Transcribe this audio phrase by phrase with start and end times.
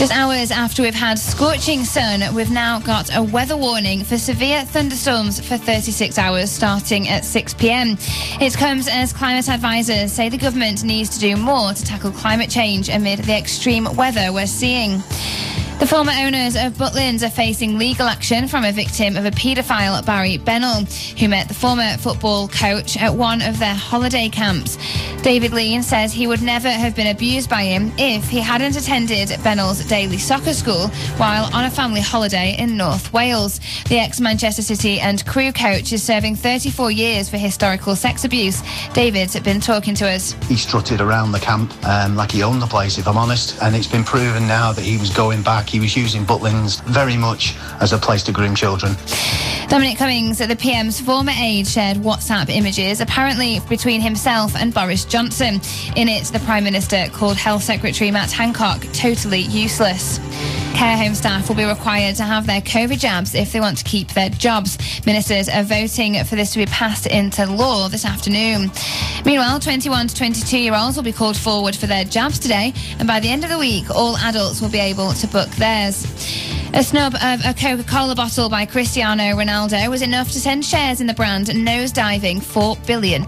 [0.00, 4.64] Just hours after we've had scorching sun, we've now got a weather warning for severe
[4.64, 7.98] thunderstorms for 36 hours starting at 6 pm.
[8.40, 12.48] It comes as climate advisors say the government needs to do more to tackle climate
[12.48, 15.02] change amid the extreme weather we're seeing.
[15.80, 20.04] The former owners of Butlins are facing legal action from a victim of a paedophile,
[20.04, 20.84] Barry Bennell,
[21.18, 24.76] who met the former football coach at one of their holiday camps.
[25.22, 29.30] David Lean says he would never have been abused by him if he hadn't attended
[29.42, 33.58] Bennell's daily soccer school while on a family holiday in North Wales.
[33.88, 38.62] The ex Manchester City and Crewe coach is serving 34 years for historical sex abuse.
[38.92, 40.32] David's been talking to us.
[40.46, 43.74] He strutted around the camp um, like he owned the place, if I'm honest, and
[43.74, 45.69] it's been proven now that he was going back.
[45.70, 48.96] He was using Butlins very much as a place to groom children.
[49.68, 55.60] Dominic Cummings, the PM's former aide, shared WhatsApp images, apparently between himself and Boris Johnson.
[55.94, 60.18] In it, the Prime Minister called Health Secretary Matt Hancock totally useless.
[60.74, 63.84] Care home staff will be required to have their COVID jabs if they want to
[63.84, 64.78] keep their jobs.
[65.04, 68.70] Ministers are voting for this to be passed into law this afternoon.
[69.24, 73.06] Meanwhile, 21 to 22 year olds will be called forward for their jabs today, and
[73.06, 76.06] by the end of the week, all adults will be able to book theirs.
[76.72, 81.00] A snub of a Coca Cola bottle by Cristiano Ronaldo was enough to send shares
[81.00, 83.22] in the brand nosediving $4 billion.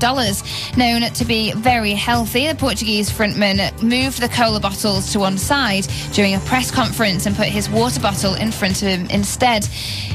[0.76, 5.88] Known to be very healthy, the Portuguese frontman moved the cola bottles to one side
[6.12, 9.66] during a press conference and put his water bottle in front of him instead.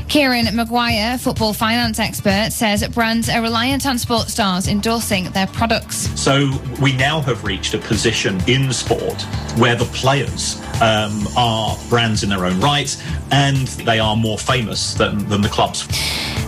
[0.07, 6.09] Kieran Maguire, football finance expert, says brands are reliant on sports stars endorsing their products.
[6.19, 9.21] So we now have reached a position in sport
[9.57, 12.95] where the players um, are brands in their own right
[13.31, 15.87] and they are more famous than, than the clubs.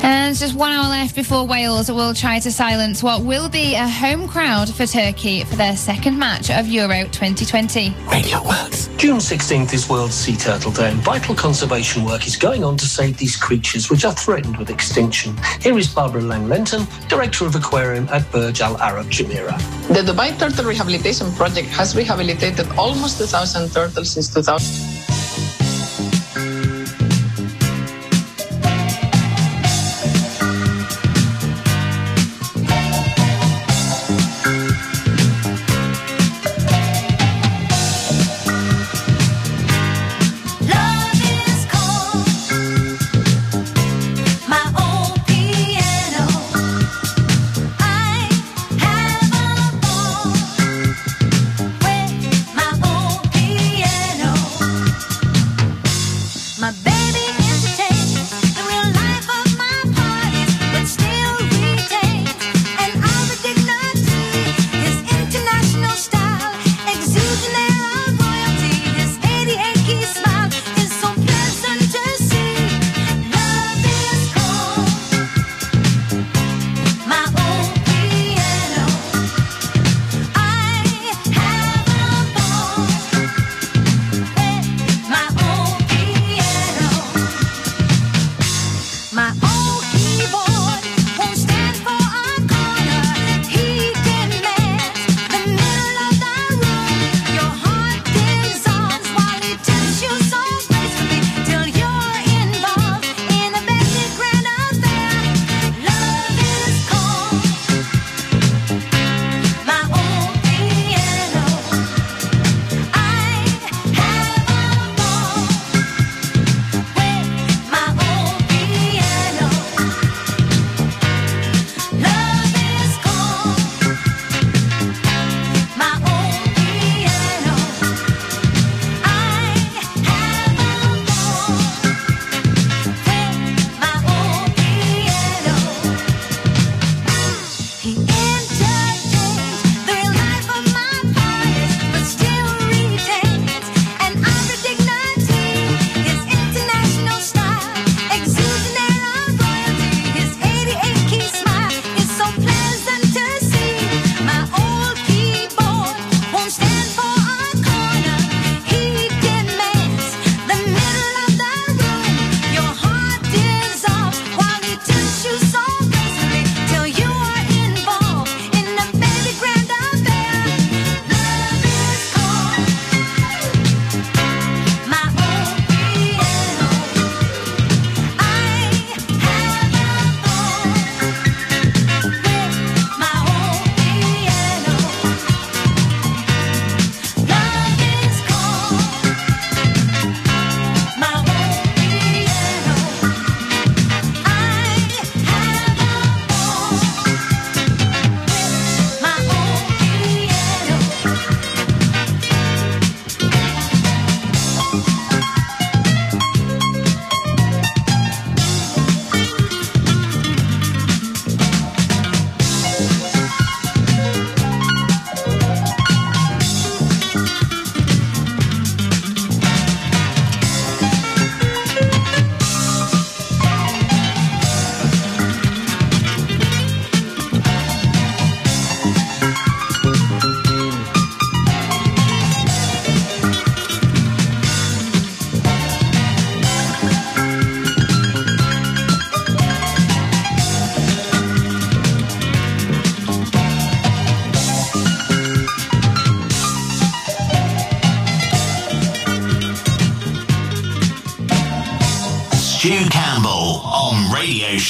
[0.01, 3.87] And just one hour left before Wales will try to silence what will be a
[3.87, 7.93] home crowd for Turkey for their second match of Euro 2020.
[8.09, 8.87] Radio Works.
[8.97, 13.17] June 16th is World Sea Turtle and vital conservation work is going on to save
[13.17, 15.33] these creatures which are threatened with extinction.
[15.61, 19.57] Here is Barbara Lang-Lenton, Director of Aquarium at Burj Al Arab Jumeirah.
[19.87, 24.88] The Dubai Turtle Rehabilitation Project has rehabilitated almost 2,000 turtles since 2000.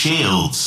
[0.02, 0.59] Shields.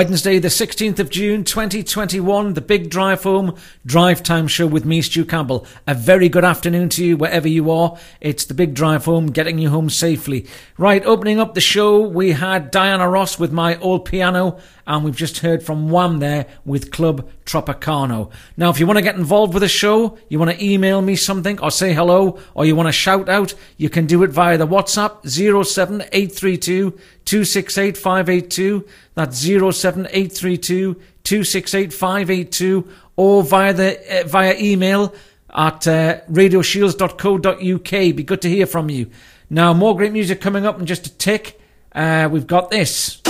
[0.00, 3.54] Wednesday, the 16th of June 2021, the Big Drive Home
[3.84, 5.66] Drive Time Show with me, Stu Campbell.
[5.86, 7.98] A very good afternoon to you wherever you are.
[8.18, 10.46] It's the Big Drive Home getting you home safely.
[10.78, 15.14] Right, opening up the show, we had Diana Ross with my old piano and we've
[15.14, 18.30] just heard from Wham there with Club Tropicana.
[18.56, 21.14] Now, if you want to get involved with the show, you want to email me
[21.14, 24.58] something or say hello, or you want to shout out, you can do it via
[24.58, 26.98] the WhatsApp 07832
[27.30, 28.84] 268 582.
[29.14, 35.14] That's 07832 268 582 or via, the, uh, via email
[35.54, 37.90] at uh, radioshields.co.uk.
[37.90, 39.12] Be good to hear from you.
[39.48, 41.60] Now, more great music coming up in just a tick.
[41.92, 43.20] Uh, we've got this.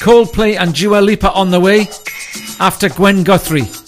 [0.00, 1.88] Coldplay and Dua Lipa on the way
[2.58, 3.79] after Gwen Guthrie.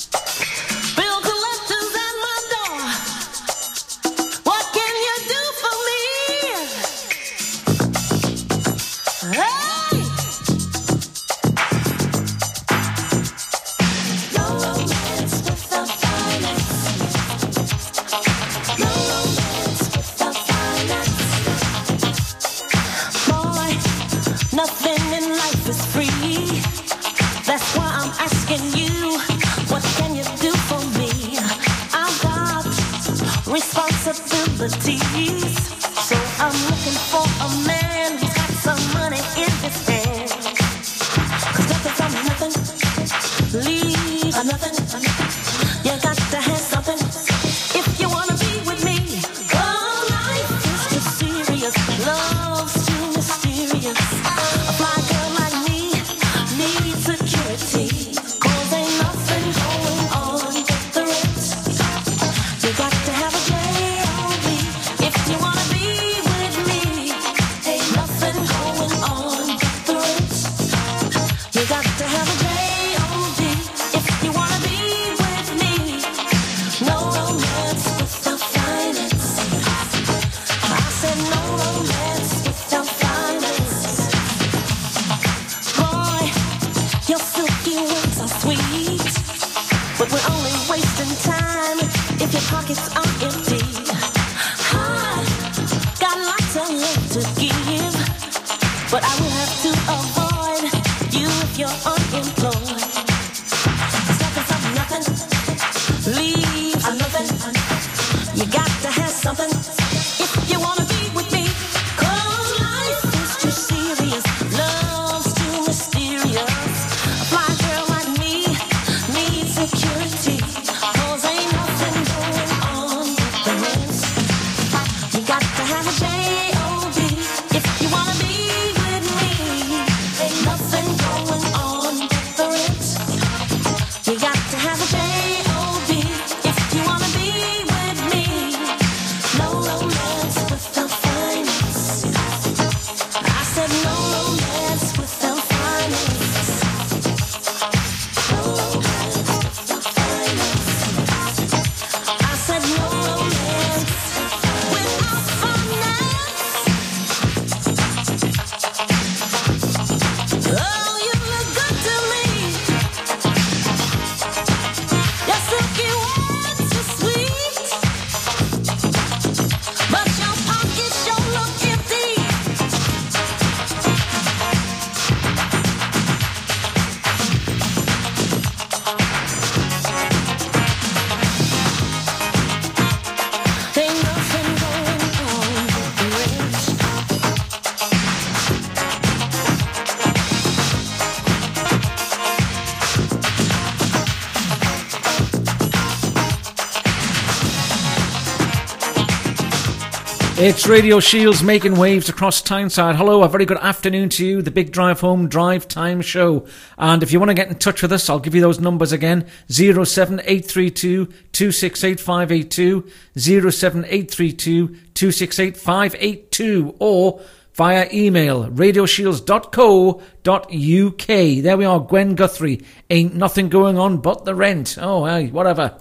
[200.45, 202.97] It's Radio Shields making waves across Tyneside.
[202.97, 204.43] Hello, a very good afternoon to you.
[204.43, 206.49] The Big Drive Home Drive Time Show.
[206.77, 208.91] And if you want to get in touch with us, I'll give you those numbers
[208.91, 209.29] again.
[209.47, 217.21] 07832 268 582, 07832 268 582, or
[217.55, 221.43] via email radioshields.co.uk.
[221.45, 222.65] There we are, Gwen Guthrie.
[222.91, 224.77] Ain't nothing going on but the rent.
[224.81, 225.81] Oh, hey, whatever.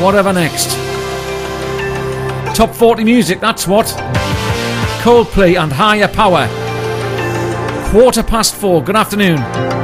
[0.00, 0.83] Whatever next.
[2.54, 3.86] Top 40 music, that's what.
[5.02, 6.46] Coldplay and Higher Power.
[7.90, 8.80] Quarter past four.
[8.80, 9.83] Good afternoon.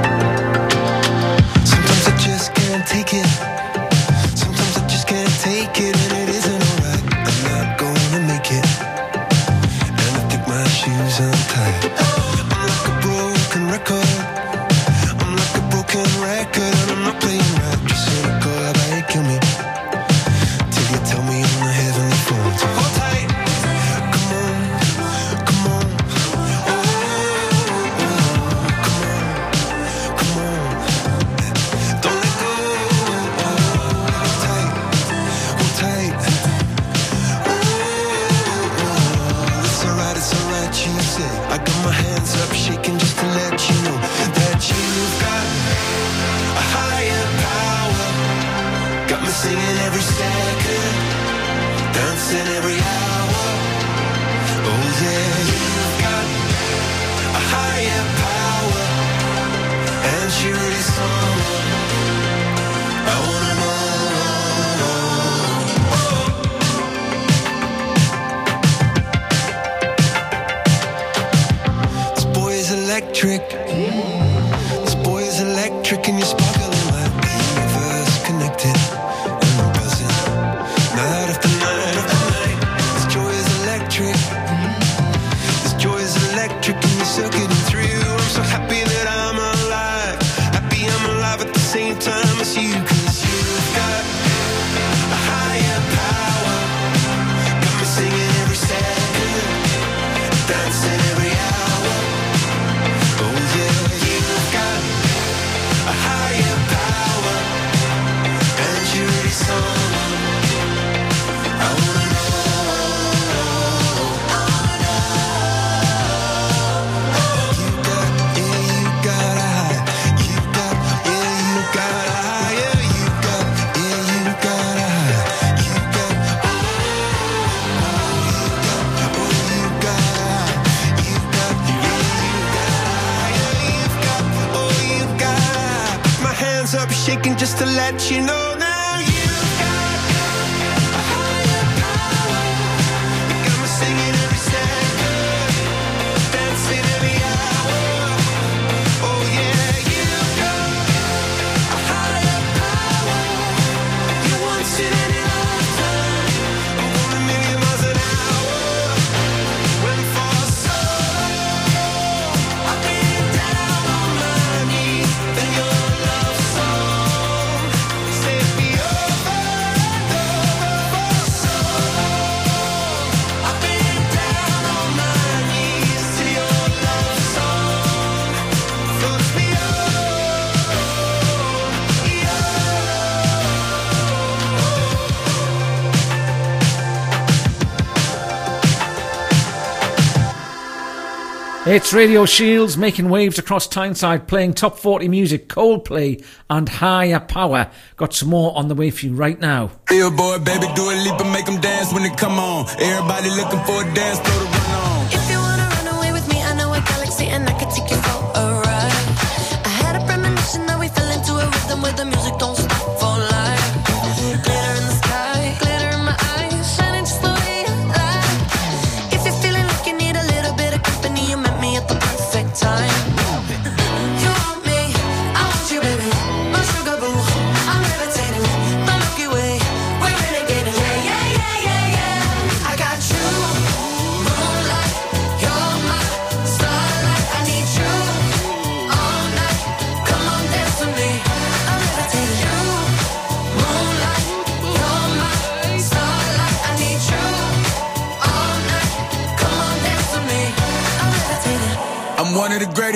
[191.71, 197.71] It's Radio Shields making waves across Tyneside, playing top 40 music, Coldplay and Higher Power.
[197.97, 199.71] Got some more on the way for you right now.
[199.87, 202.67] Billboard, baby, do a leap and make them dance when they come on.
[202.81, 204.60] Everybody looking for a dance floor to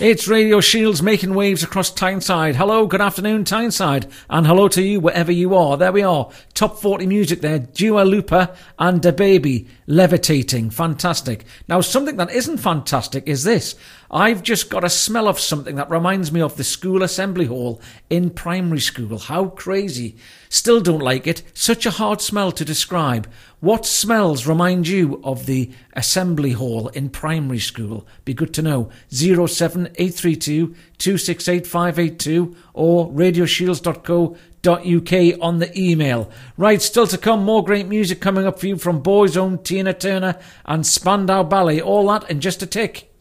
[0.00, 2.54] It's Radio Shields making waves across Tyneside.
[2.54, 4.06] Hello, good afternoon, Tyneside.
[4.30, 5.76] And hello to you wherever you are.
[5.76, 6.30] There we are.
[6.54, 7.58] Top 40 music there.
[7.58, 10.68] Dua Lipa and DaBaby levitating.
[10.68, 11.44] Fantastic.
[11.66, 13.74] Now, something that isn't fantastic is this.
[14.10, 17.80] I've just got a smell of something that reminds me of the school assembly hall
[18.08, 19.18] in primary school.
[19.18, 20.16] How crazy.
[20.50, 21.42] Still don't like it.
[21.54, 23.28] Such a hard smell to describe.
[23.60, 28.06] What smells remind you of the assembly hall in primary school?
[28.24, 28.90] Be good to know.
[29.08, 34.36] 07832 268 or radioshields.co.uk
[34.68, 36.30] on the email.
[36.56, 40.38] Right, still to come, more great music coming up for you from Boyzone, Tina Turner
[40.64, 41.80] and Spandau Ballet.
[41.80, 43.12] All that in just a tick.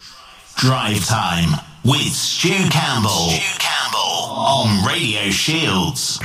[0.58, 3.30] Drive Time with Stu Campbell.
[3.30, 6.20] Stu Campbell on Radio Shields.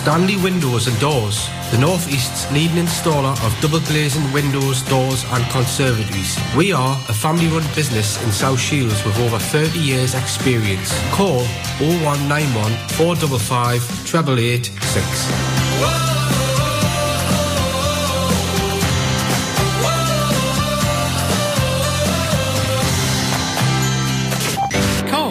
[0.00, 5.44] Stanley Windows and Doors, the North East's leading installer of double glazing windows, doors and
[5.50, 6.38] conservatories.
[6.56, 10.90] We are a family run business in South Shields with over 30 years experience.
[11.12, 11.44] Call
[11.80, 16.19] 0191 455 8886.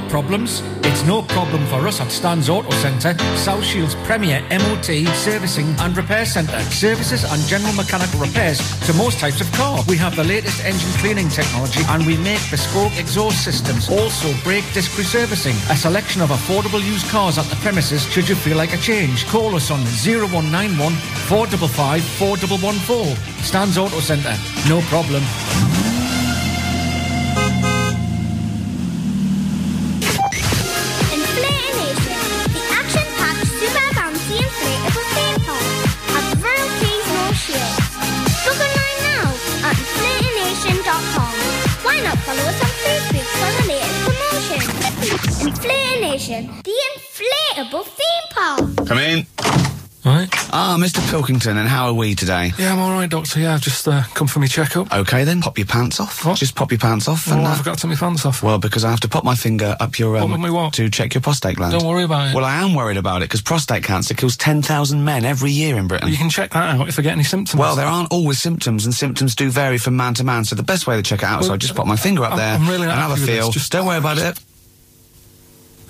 [0.09, 0.61] Problems?
[0.83, 5.95] It's no problem for us at Stan's Auto Centre, South Shields' premier MOT, servicing and
[5.95, 6.59] repair centre.
[6.71, 9.83] Services and general mechanical repairs to most types of car.
[9.87, 13.89] We have the latest engine cleaning technology and we make bespoke exhaust systems.
[13.89, 15.57] Also brake disc reservicing.
[15.71, 19.25] A selection of affordable used cars at the premises should you feel like a change.
[19.27, 20.93] Call us on 0191
[21.29, 23.15] 455 4114.
[23.43, 24.35] Stan's Auto Centre.
[24.67, 25.23] No problem.
[45.49, 45.67] Latest?
[45.67, 48.87] Inflator Nation, the inflatable theme park.
[48.87, 49.25] Come in.
[50.05, 50.29] Right.
[50.53, 51.07] Ah, Mr.
[51.11, 52.53] Pilkington, and how are we today?
[52.57, 53.41] Yeah, I'm all right, Doctor.
[53.41, 54.91] Yeah, I've just uh, come for my checkup.
[54.93, 56.23] Okay, then, pop your pants off.
[56.37, 57.27] Just pop your pants off.
[57.27, 58.41] Well, and, I uh, forgot to take my pants off.
[58.41, 60.73] Well, because I have to pop my finger up your um, What, my what?
[60.75, 61.73] to check your prostate gland.
[61.73, 62.33] Don't worry about it.
[62.35, 65.77] Well, I am worried about it because prostate cancer kills ten thousand men every year
[65.77, 66.07] in Britain.
[66.07, 67.59] You can check that out if I get any symptoms.
[67.59, 70.45] Well, there aren't always symptoms, and symptoms do vary from man to man.
[70.45, 72.31] So the best way to check it out is I just pop my finger up
[72.31, 73.39] I'm- there I'm really and have a happy with this.
[73.43, 73.51] feel.
[73.51, 74.39] Just- don't worry about it.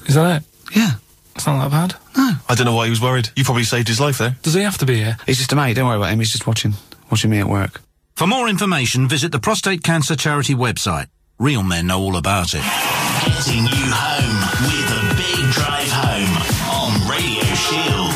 [0.08, 0.48] Is that it?
[0.76, 0.92] Yeah.
[1.36, 1.96] It's not that bad.
[2.18, 2.34] No.
[2.50, 3.30] I don't know why he was worried.
[3.36, 4.36] You probably saved his life there.
[4.42, 5.18] Does he have to be here?
[5.26, 5.76] He's just a mate.
[5.76, 6.20] Don't worry about him.
[6.20, 6.74] He's just watching,
[7.10, 7.82] watching me at work.
[8.16, 11.08] For more information, visit the Prostate Cancer Charity website.
[11.38, 12.64] Real men know all about it.
[13.26, 16.36] Getting you home with a big drive home
[16.76, 18.09] on Radio Shields.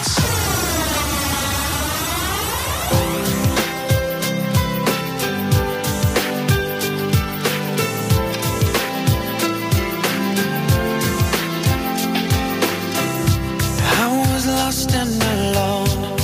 [14.63, 16.17] Lost and alone,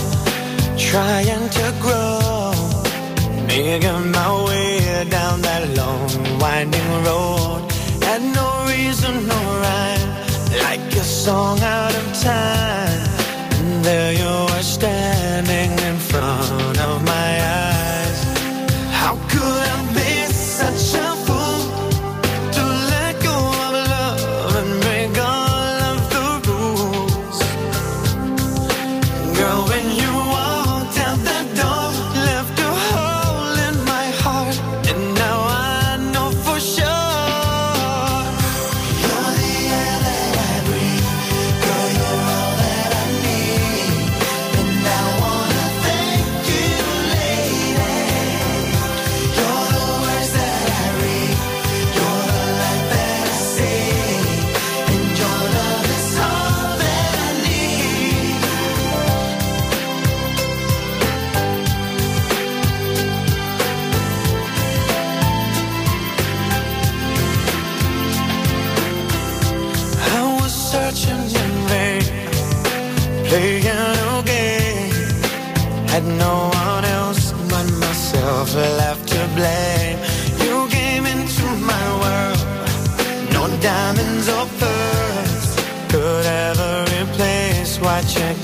[0.77, 2.51] trying to grow,
[3.47, 7.61] making my way down that long, winding road.
[8.07, 10.11] Had no reason, no rhyme,
[10.65, 13.01] like a song out of time.
[13.57, 17.38] And there you were standing in front of my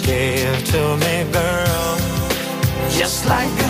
[0.05, 1.97] gave to me, girl.
[2.89, 3.64] Just like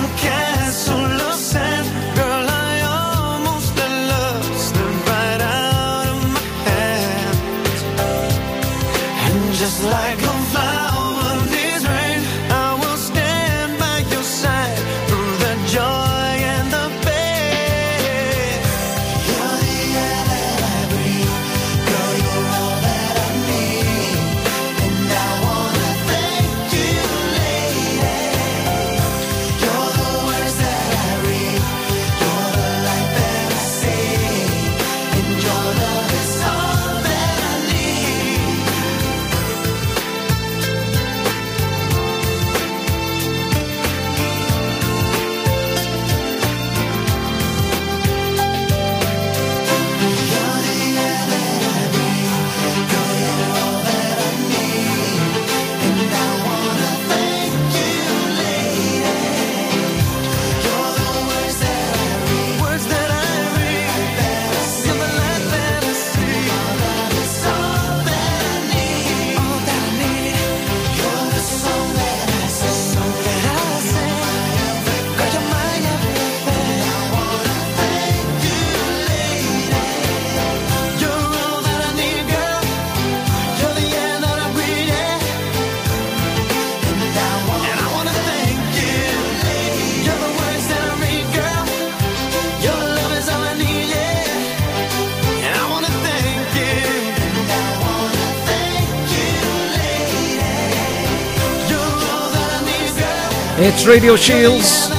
[103.58, 104.90] It's Radio Shields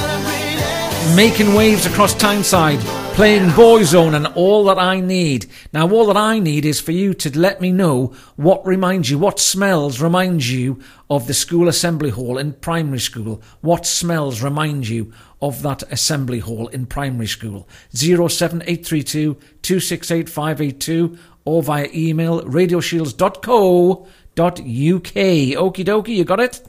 [1.15, 2.79] making waves across Tyneside,
[3.13, 5.45] playing Boyzone and all that I need.
[5.73, 9.19] Now, all that I need is for you to let me know what reminds you,
[9.19, 13.43] what smells remind you of the school assembly hall in primary school.
[13.61, 17.69] What smells remind you of that assembly hall in primary school?
[17.93, 21.15] 07832 268 582
[21.45, 24.07] or via email radioshields.co.uk.
[24.35, 26.59] Okie dokie, you got it?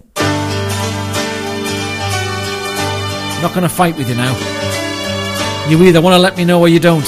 [3.40, 4.34] Not going to fight with you now.
[5.68, 7.06] You either want to let me know or you don't.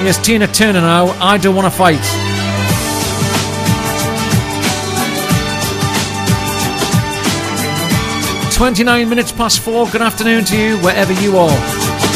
[0.00, 1.06] Here's Tina Turner now.
[1.20, 2.02] I don't want to fight.
[8.52, 9.86] Twenty-nine minutes past four.
[9.88, 12.07] Good afternoon to you, wherever you are.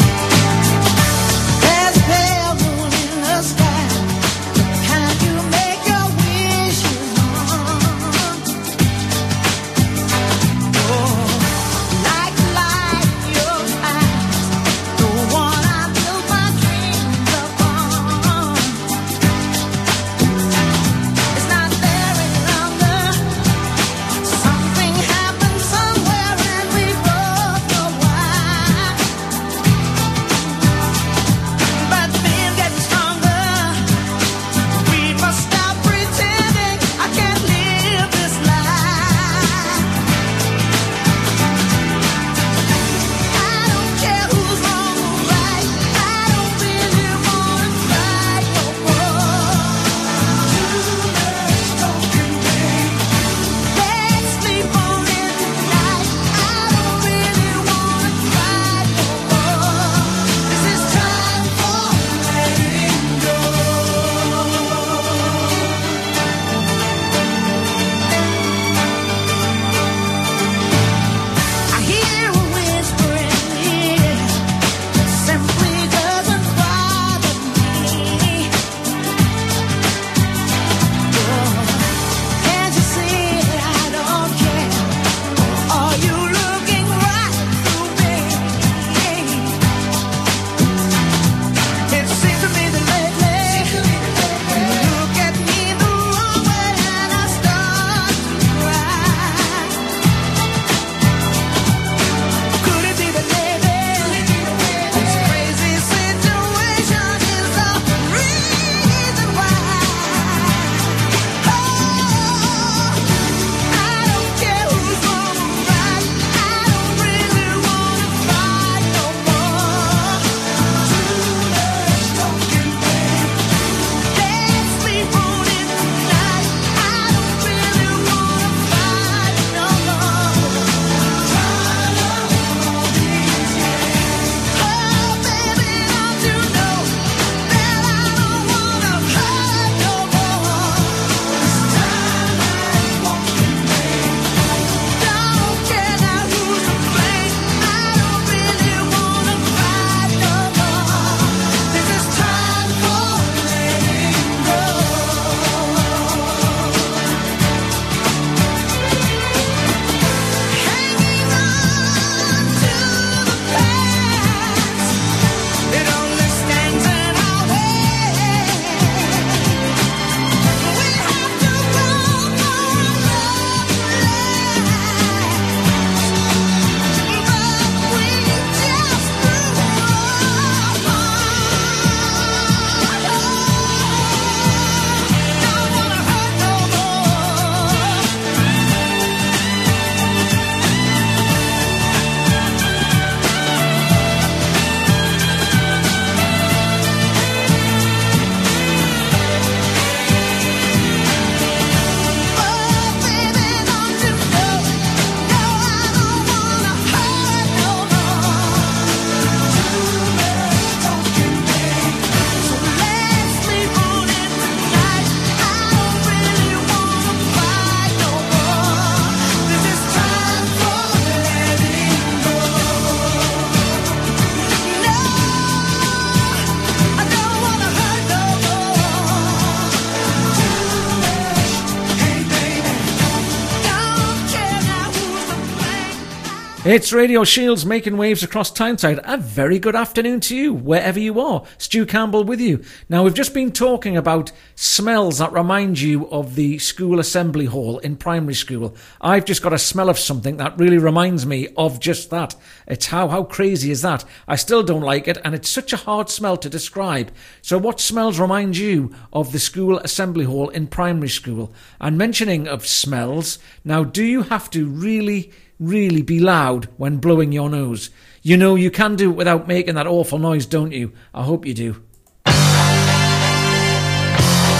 [236.73, 238.99] It's Radio Shields making waves across Tyneside.
[239.03, 241.43] A very good afternoon to you, wherever you are.
[241.59, 242.63] Stu Campbell with you.
[242.89, 247.77] Now, we've just been talking about smells that remind you of the school assembly hall
[247.77, 248.75] in primary school.
[248.99, 252.35] I've just got a smell of something that really reminds me of just that.
[252.65, 254.03] It's how, how crazy is that?
[254.27, 257.11] I still don't like it, and it's such a hard smell to describe.
[257.43, 261.53] So, what smells remind you of the school assembly hall in primary school?
[261.79, 265.31] And mentioning of smells, now, do you have to really
[265.67, 267.89] really be loud when blowing your nose.
[268.21, 270.91] You know you can do it without making that awful noise, don't you?
[271.13, 271.83] I hope you do.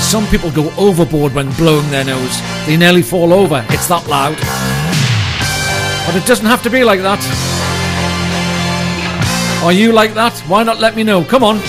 [0.02, 2.40] Some people go overboard when blowing their nose.
[2.66, 3.66] They nearly fall over.
[3.70, 4.38] It's that loud.
[6.06, 7.20] But it doesn't have to be like that.
[9.64, 10.38] Are you like that?
[10.48, 11.24] Why not let me know?
[11.24, 11.60] Come on.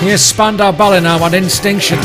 [0.00, 1.98] Here's Spandau Ballet now at Instinction.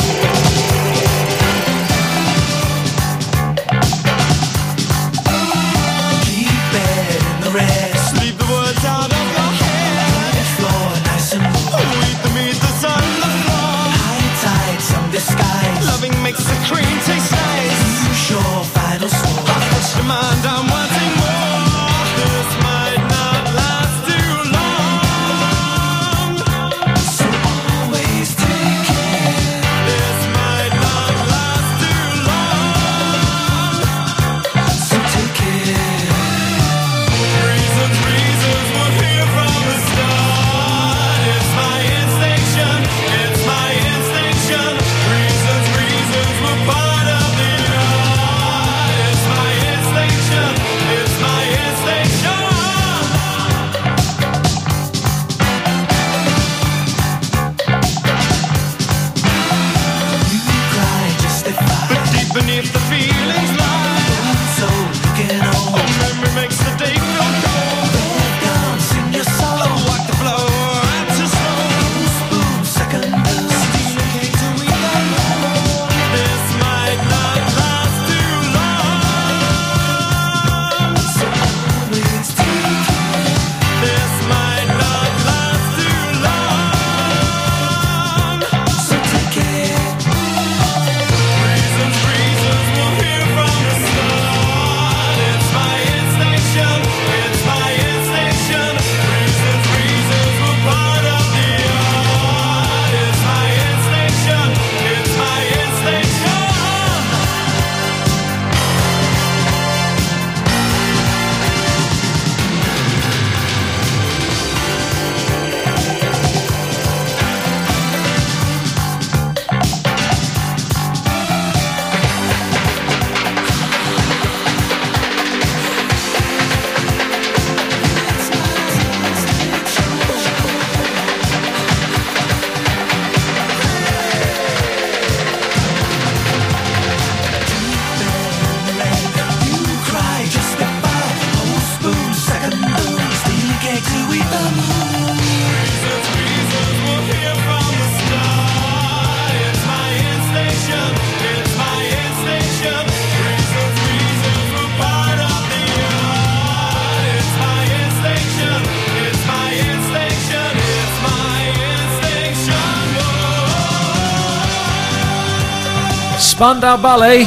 [166.35, 167.23] Spandau Ballet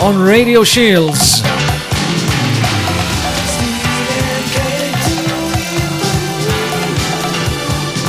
[0.00, 1.40] on Radio Shields.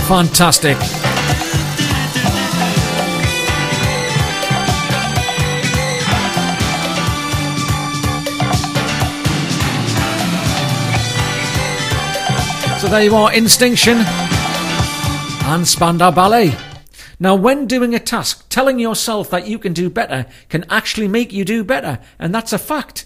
[0.08, 0.78] Fantastic.
[12.78, 16.56] So there you are, Instinction and Spandau Ballet.
[17.20, 21.34] Now, when doing a task, telling yourself that you can do better can actually make
[21.34, 23.03] you do better, and that's a fact.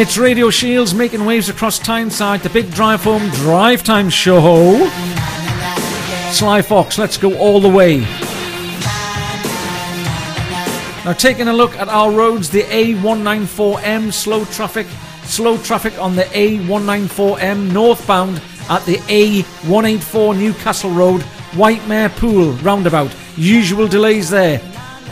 [0.00, 4.88] It's Radio Shields making waves across Tyneside, the big drive home drive time show.
[6.32, 7.98] Sly Fox, let's go all the way.
[11.04, 14.86] Now, taking a look at our roads, the A194M slow traffic,
[15.24, 18.40] slow traffic on the A194M northbound
[18.70, 21.20] at the A184 Newcastle Road,
[21.50, 23.14] Whitemare Pool roundabout.
[23.36, 24.62] Usual delays there.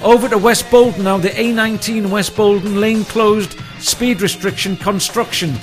[0.03, 3.59] Over to West Bolton now, the A19 West Bolton lane closed,
[3.89, 5.55] speed restriction construction.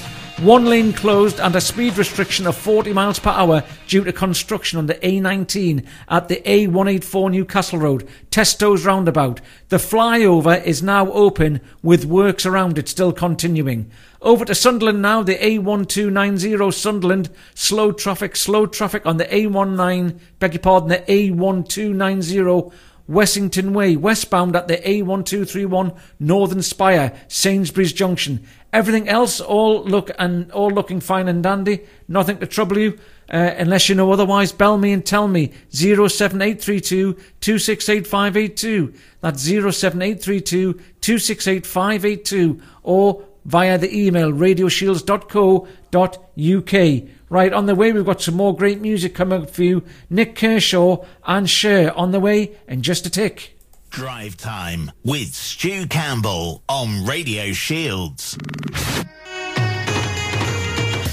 [0.42, 4.80] One lane closed and a speed restriction of 40 miles per hour due to construction
[4.80, 9.42] on the A19 at the A184 Newcastle Road, Tesco's roundabout.
[9.70, 13.92] The flyover is now open with works around it still continuing.
[14.22, 20.56] Over to Sunderland now, the A1290 Sunderland, slow traffic, slow traffic on the A19, beg
[20.56, 22.74] your pardon, the A1290
[23.08, 28.46] Wessington Way, westbound at the A1231 Northern Spire, Sainsbury's Junction.
[28.74, 31.86] Everything else, all look and all looking fine and dandy.
[32.08, 32.98] Nothing to trouble you,
[33.32, 34.52] uh, unless you know otherwise.
[34.52, 35.52] Bell me and tell me.
[35.70, 38.94] 07832 268582.
[39.22, 42.62] That's 07832 268582.
[42.84, 47.15] Or via the email radioshields.co.uk.
[47.30, 49.84] Right, on the way, we've got some more great music coming up for you.
[50.10, 53.58] Nik Kershaw and Cher on the way in just a tick.
[53.90, 58.38] Drive Time with Stu Campbell on Radio Shields.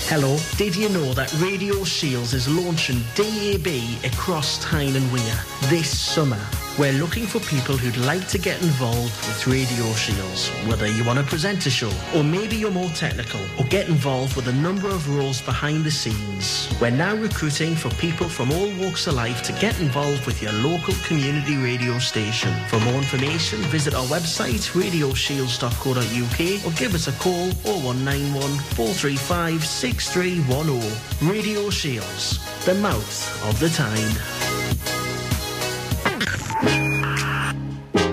[0.08, 3.68] Hello, did you know that Radio Shields is launching DAB
[4.04, 6.40] across Tyne and Wear this summer?
[6.78, 11.18] We're looking for people who'd like to get involved with Radio Shields, whether you want
[11.18, 14.88] to present a show, or maybe you're more technical, or get involved with a number
[14.88, 16.72] of roles behind the scenes.
[16.80, 20.52] We're now recruiting for people from all walks of life to get involved with your
[20.52, 22.54] local community radio station.
[22.68, 31.28] For more information, visit our website radioshields.co.uk or give us a call 0191 435 6310.
[31.28, 35.11] Radio Shields, the mouth of the Tyne.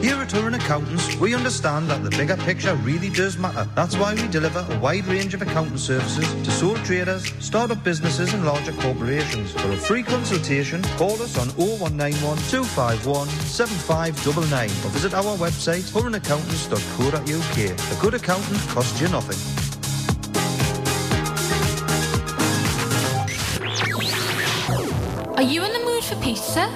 [0.01, 3.67] Here at Huron Accountants, we understand that the bigger picture really does matter.
[3.75, 8.33] That's why we deliver a wide range of accounting services to sole traders, start-up businesses
[8.33, 9.51] and larger corporations.
[9.51, 17.57] For a free consultation, call us on 0191 251 7599 or visit our website huronaccountants.co.uk.
[17.97, 19.68] A good accountant costs you nothing.
[25.39, 26.67] Are you in the mood for pizza?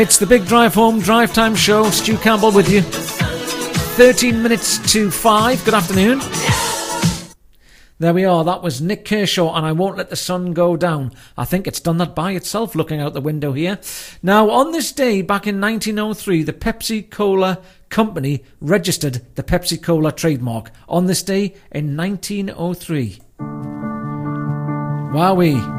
[0.00, 1.90] It's the Big Drive Home Drive Time Show.
[1.90, 2.82] Stu Campbell with you.
[2.82, 5.64] 13 minutes to 5.
[5.64, 6.20] Good afternoon.
[7.98, 8.44] There we are.
[8.44, 11.10] That was Nik Kershaw, and I won't let the sun go down.
[11.36, 13.80] I think it's done that by itself looking out the window here.
[14.22, 20.12] Now, on this day back in 1903, the Pepsi Cola Company registered the Pepsi Cola
[20.12, 20.70] trademark.
[20.88, 23.18] On this day in 1903.
[25.10, 25.74] Wowee.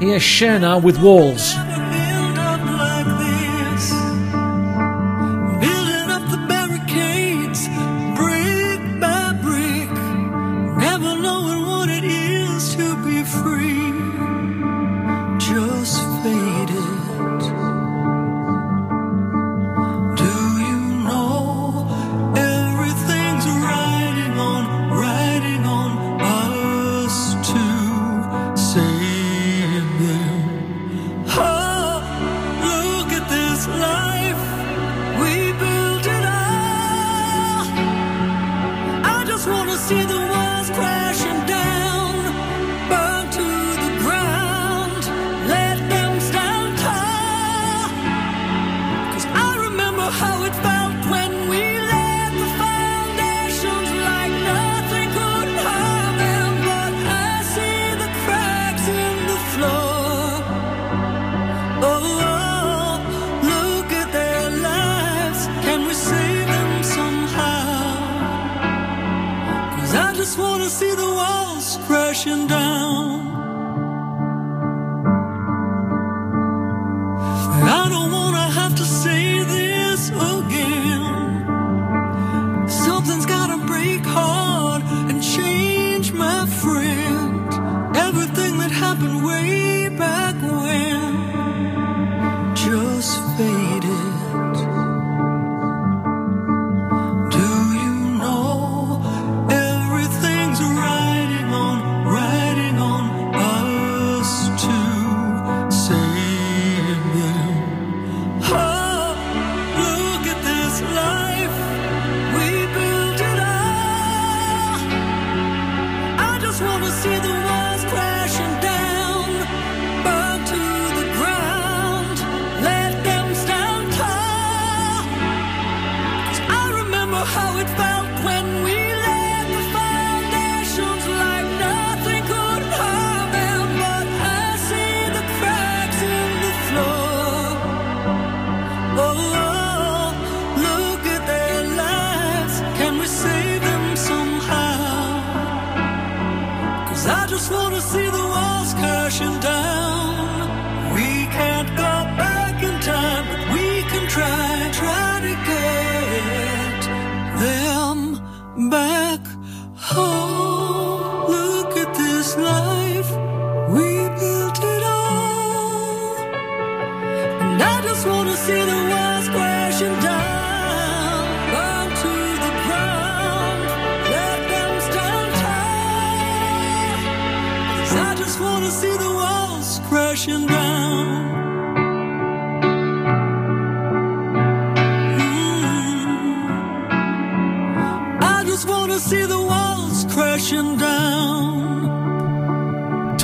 [0.00, 1.54] Here's Cher now with Walls.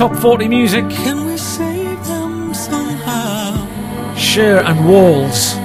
[0.09, 0.89] Top 40 music.
[0.89, 4.15] Can we save them somehow?
[4.15, 5.58] Cher and Walls.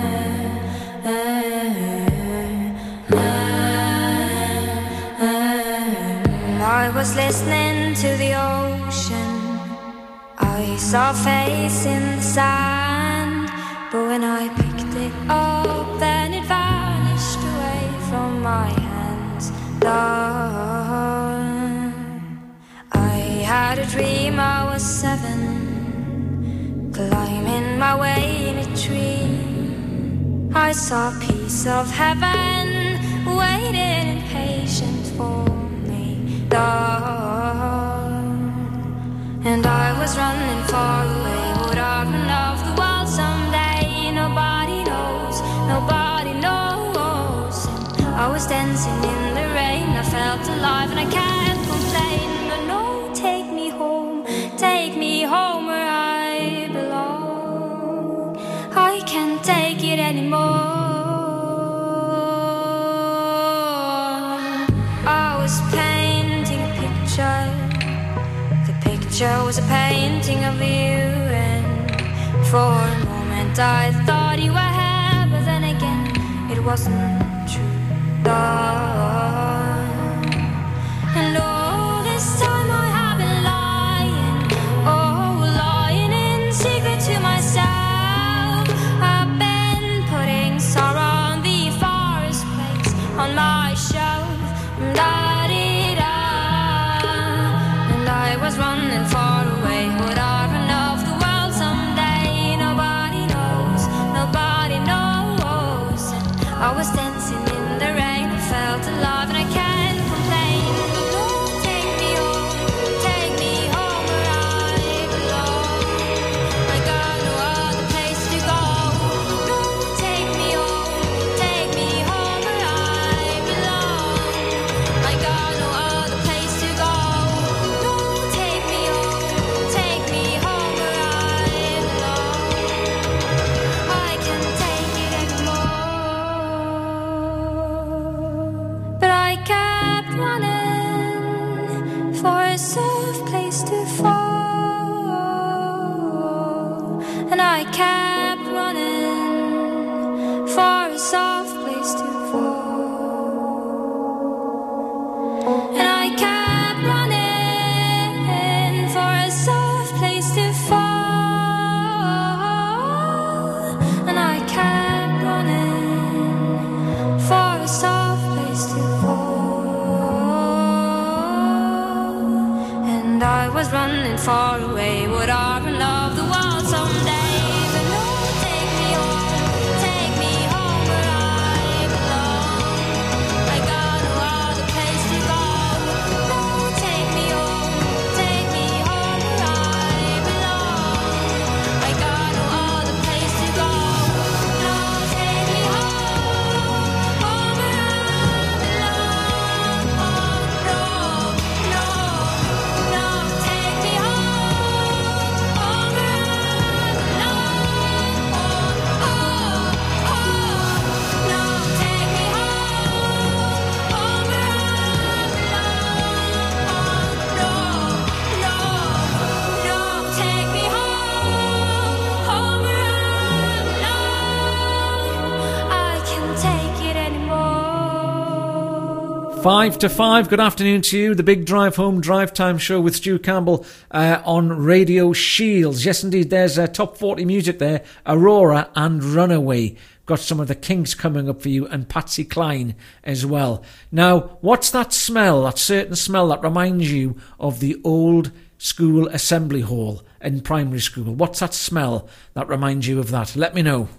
[229.45, 230.31] Five to five.
[230.31, 231.15] Good afternoon to you.
[231.15, 235.85] The Big Drive Home Drive Time Show with Stu Campbell uh, on Radio Shields.
[235.85, 236.31] Yes, indeed.
[236.31, 237.85] There's uh, top forty music there.
[238.07, 239.77] Aurora and Runaway.
[240.07, 243.63] Got some of the Kinks coming up for you and Patsy Cline as well.
[243.93, 245.43] Now, what's that smell?
[245.43, 251.15] That certain smell that reminds you of the old school assembly hall in primary school.
[251.15, 253.37] What's that smell that reminds you of that?
[253.37, 253.91] Let me know.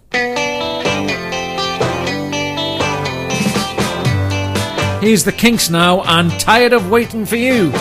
[5.06, 7.72] Here's the Kinks now and Tired of Waiting for You.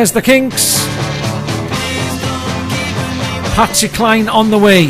[0.00, 0.82] There's the Kinks.
[3.54, 4.86] Patsy Cline on the way.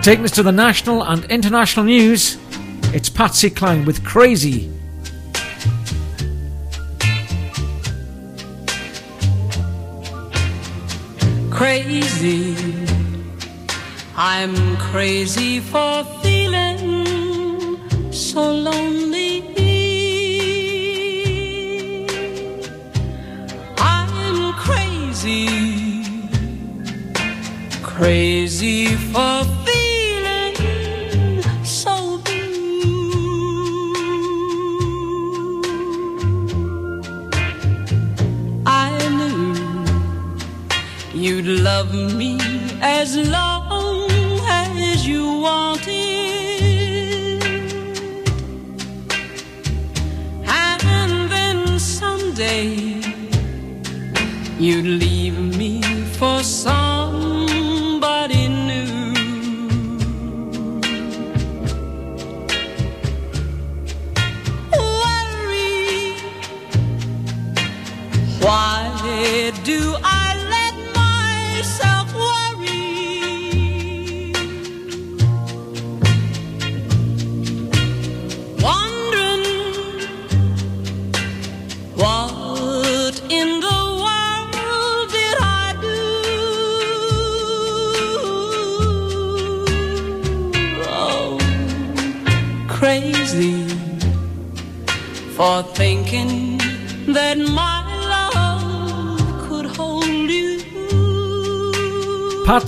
[0.00, 2.38] Taking us to the national and international news,
[2.94, 4.72] it's Patsy Cline with Crazy.
[11.50, 12.56] Crazy.
[14.16, 16.19] I'm crazy for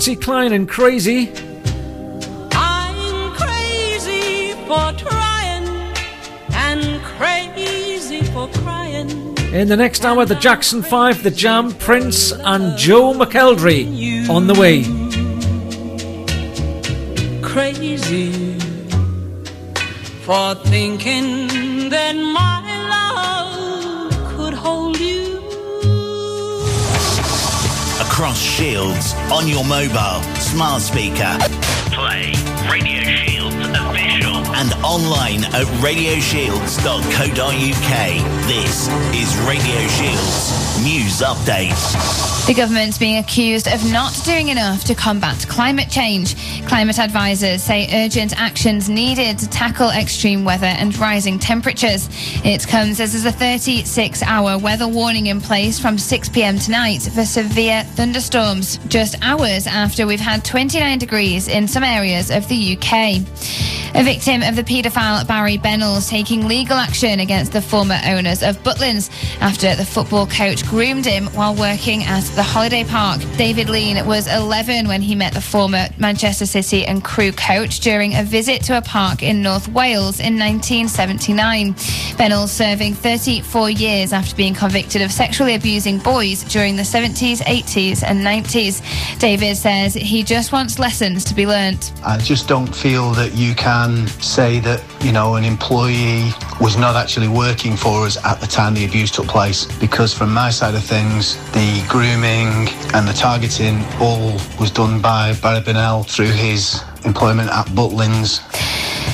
[0.03, 1.30] Patsy Cline and Crazy.
[2.50, 5.94] I'm crazy for trying
[6.55, 9.38] and crazy for crying.
[9.53, 14.55] In the next hour, the Jackson 5, The Jam, Prince, and Joe McElderry on the
[14.55, 14.82] way.
[17.40, 18.59] Crazy
[20.24, 22.61] for thinking that my
[28.22, 31.36] Across Shields, on your mobile, smart speaker.
[31.90, 32.32] Play
[32.70, 34.36] Radio Shields official.
[34.54, 38.46] And online at radioshields.co.uk.
[38.46, 42.46] This is Radio Shields News Update.
[42.46, 46.36] The government's being accused of not doing enough to combat climate change.
[46.72, 52.08] Climate advisors say urgent actions needed to tackle extreme weather and rising temperatures.
[52.46, 57.02] It comes as there's a 36 hour weather warning in place from 6 pm tonight
[57.02, 62.78] for severe thunderstorms, just hours after we've had 29 degrees in some areas of the
[62.78, 63.20] UK.
[63.95, 68.57] A victim of the paedophile Barry Bennell's taking legal action against the former owners of
[68.62, 73.20] Butlins after the football coach groomed him while working at the holiday park.
[73.36, 78.16] David Lean was 11 when he met the former Manchester City and Crewe coach during
[78.16, 81.74] a visit to a park in North Wales in 1979.
[82.16, 88.03] Bennell's serving 34 years after being convicted of sexually abusing boys during the 70s, 80s,
[88.03, 88.80] and 90s.
[89.18, 91.93] David says he just wants lessons to be learnt.
[92.03, 93.81] I just don't feel that you can
[94.20, 96.30] say that, you know, an employee
[96.60, 100.32] was not actually working for us at the time the abuse took place because from
[100.32, 106.04] my side of things, the grooming and the targeting all was done by Barry Bennell
[106.04, 108.40] through his employment at Butlins.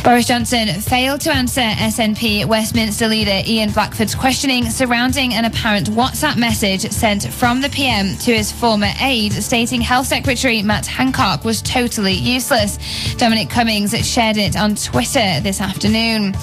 [0.09, 6.39] Boris Johnson failed to answer SNP Westminster leader Ian Blackford's questioning surrounding an apparent WhatsApp
[6.39, 11.61] message sent from the PM to his former aide stating Health Secretary Matt Hancock was
[11.61, 12.79] totally useless.
[13.17, 16.35] Dominic Cummings shared it on Twitter this afternoon.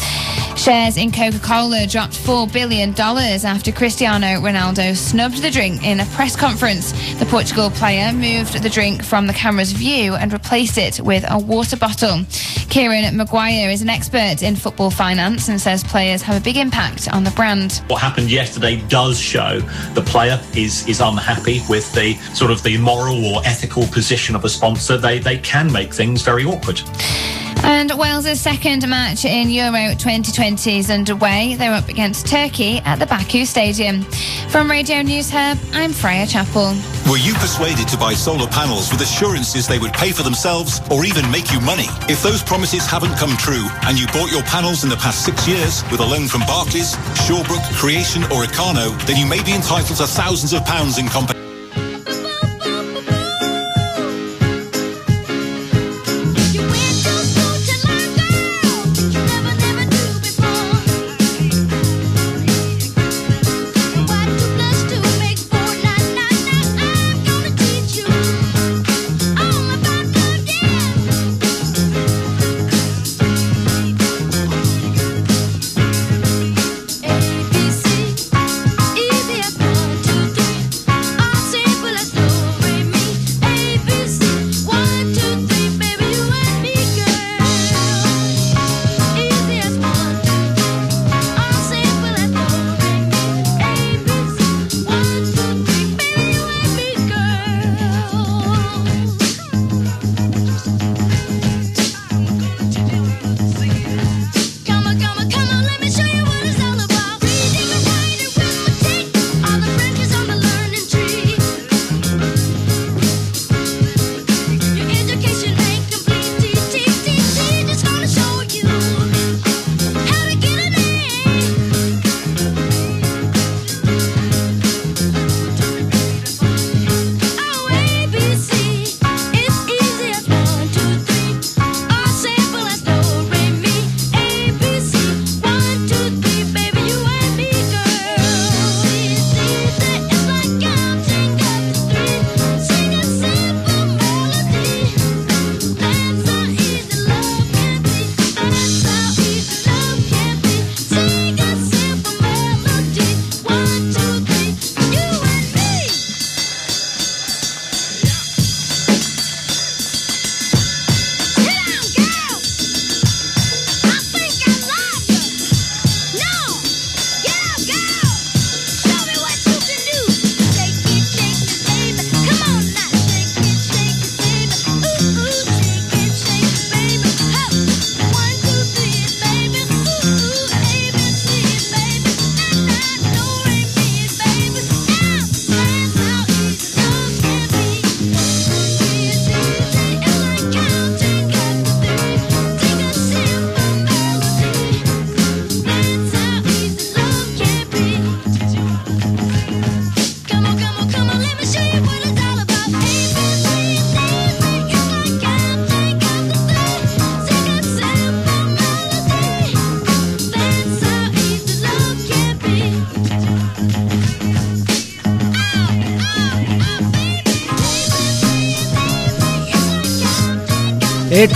[0.56, 6.06] Shares in Coca Cola dropped $4 billion after Cristiano Ronaldo snubbed the drink in a
[6.08, 6.92] press conference.
[7.20, 11.38] The Portugal player moved the drink from the camera's view and replaced it with a
[11.38, 12.24] water bottle.
[12.70, 17.10] Kieran Maguire is an expert in football finance and says players have a big impact
[17.14, 17.84] on the brand.
[17.88, 19.60] What happened yesterday does show
[19.94, 24.46] the player is is unhappy with the sort of the moral or ethical position of
[24.46, 24.98] a sponsor.
[24.98, 26.82] They they can make things very awkward.
[27.68, 31.56] And Wales' second match in Euro 2020 is underway.
[31.56, 34.04] They're up against Turkey at the Baku Stadium.
[34.50, 36.76] From Radio News Hub, I'm Freya Chappell.
[37.10, 41.06] Were you persuaded to buy solar panels with assurances they would pay for themselves or
[41.06, 41.88] even make you money?
[42.08, 45.48] If those promises haven't come true and you bought your panels in the past six
[45.48, 46.96] years with a loan from Barclays,
[47.26, 51.45] Shawbrook, Creation or Econo, then you may be entitled to thousands of pounds in compensation.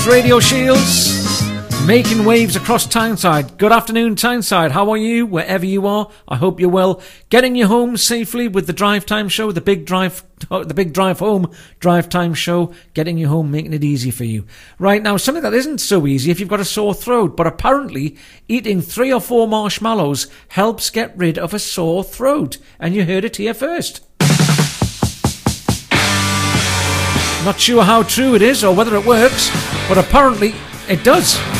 [0.08, 1.43] Radio Shields,
[1.86, 3.58] making waves across Tyneside.
[3.58, 4.72] Good afternoon, Tyneside.
[4.72, 6.10] How are you, wherever you are?
[6.28, 7.02] I hope you're well.
[7.30, 11.20] Getting you home safely with the Drive Time Show, the big drive, the big drive
[11.20, 12.74] home Drive Time Show.
[12.93, 14.45] Getting you home, making it easy for you.
[14.80, 18.18] Right now, something that isn't so easy if you've got a sore throat, but apparently
[18.47, 22.58] eating three or four marshmallows helps get rid of a sore throat.
[22.80, 24.06] And you heard it here first.
[27.45, 29.50] Not sure how true it is or whether it works,
[29.89, 30.53] but apparently
[30.87, 31.59] it does.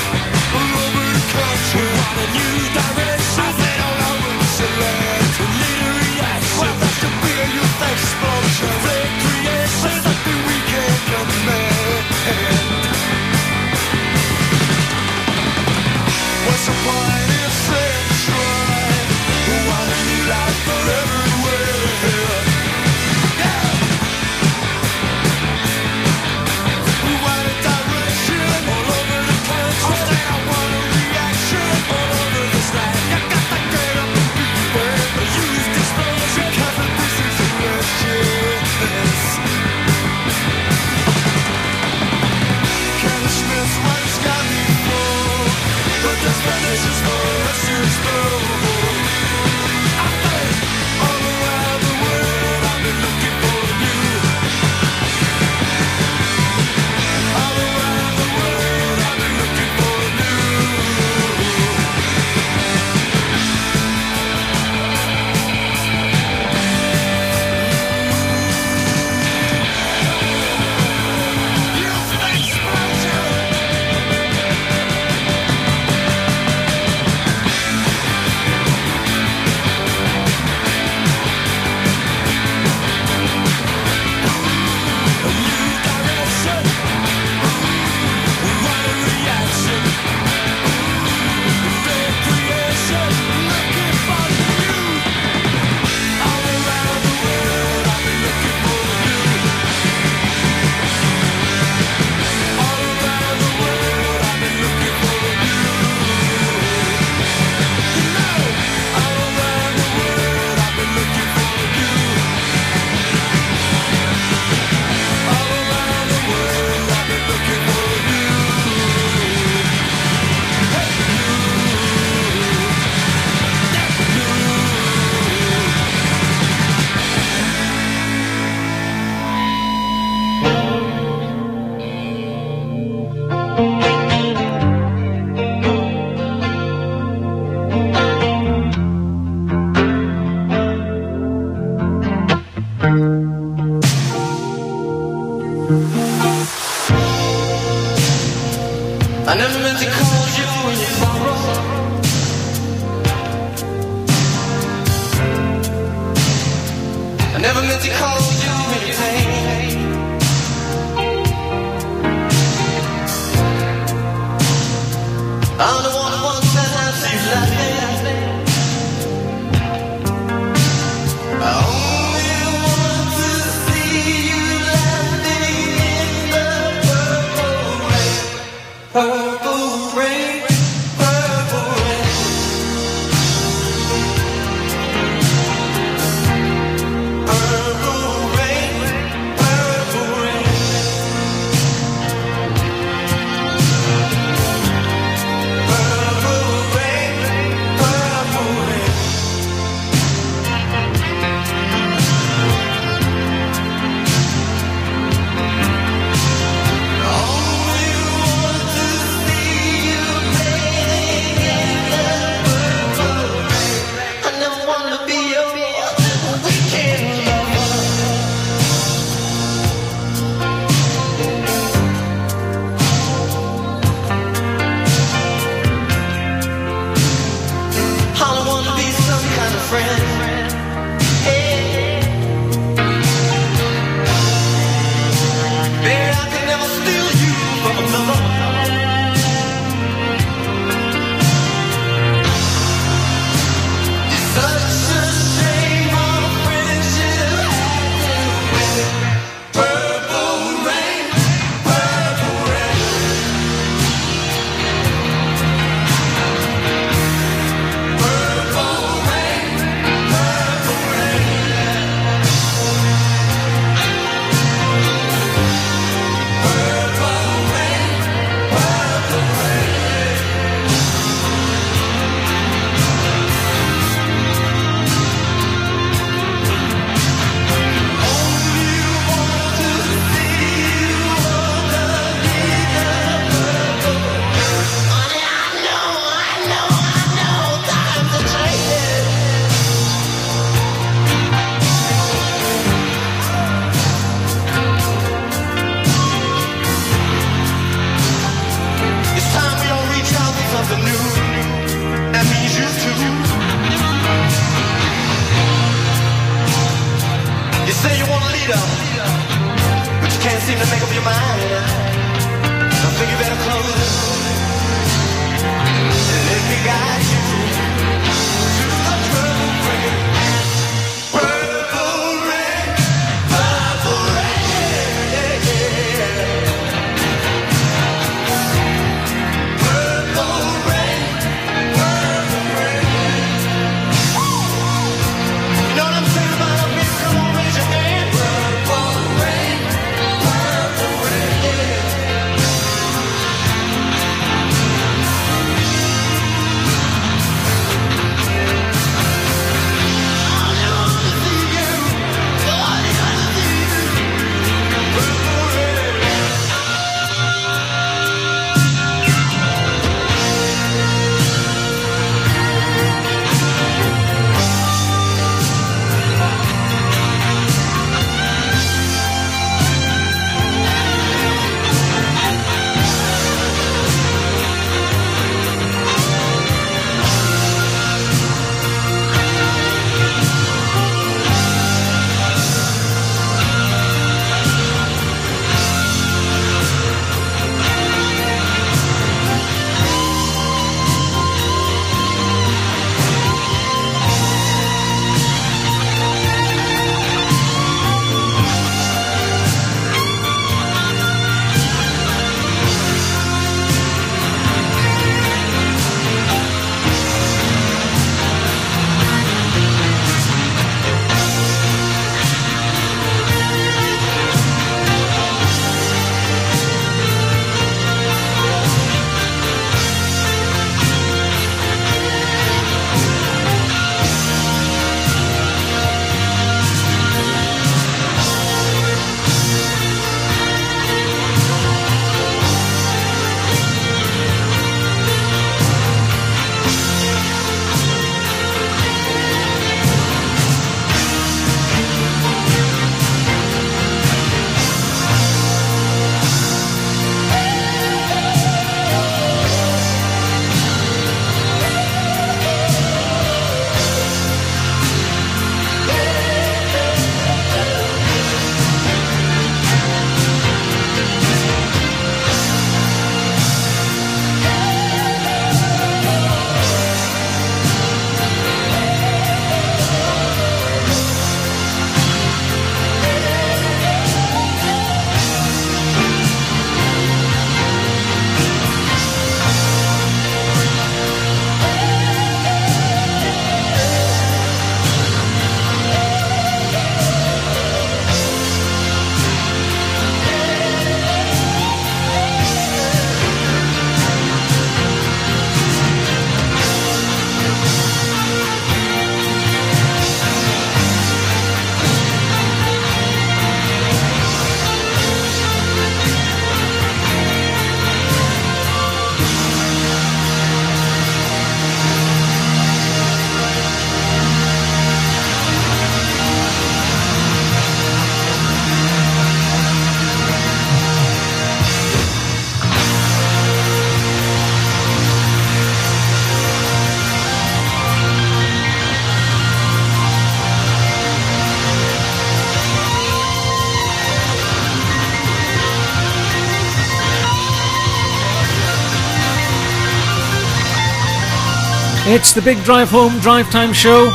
[542.30, 544.08] It's the Big Drive Home Drive Time Show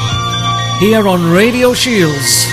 [0.79, 2.47] here on Radio Shields.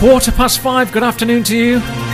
[0.00, 2.09] Quarter past five, good afternoon to you.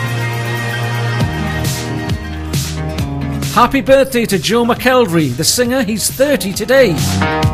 [3.56, 5.82] Happy birthday to Joe McElderry, the singer.
[5.82, 7.45] He's 30 today.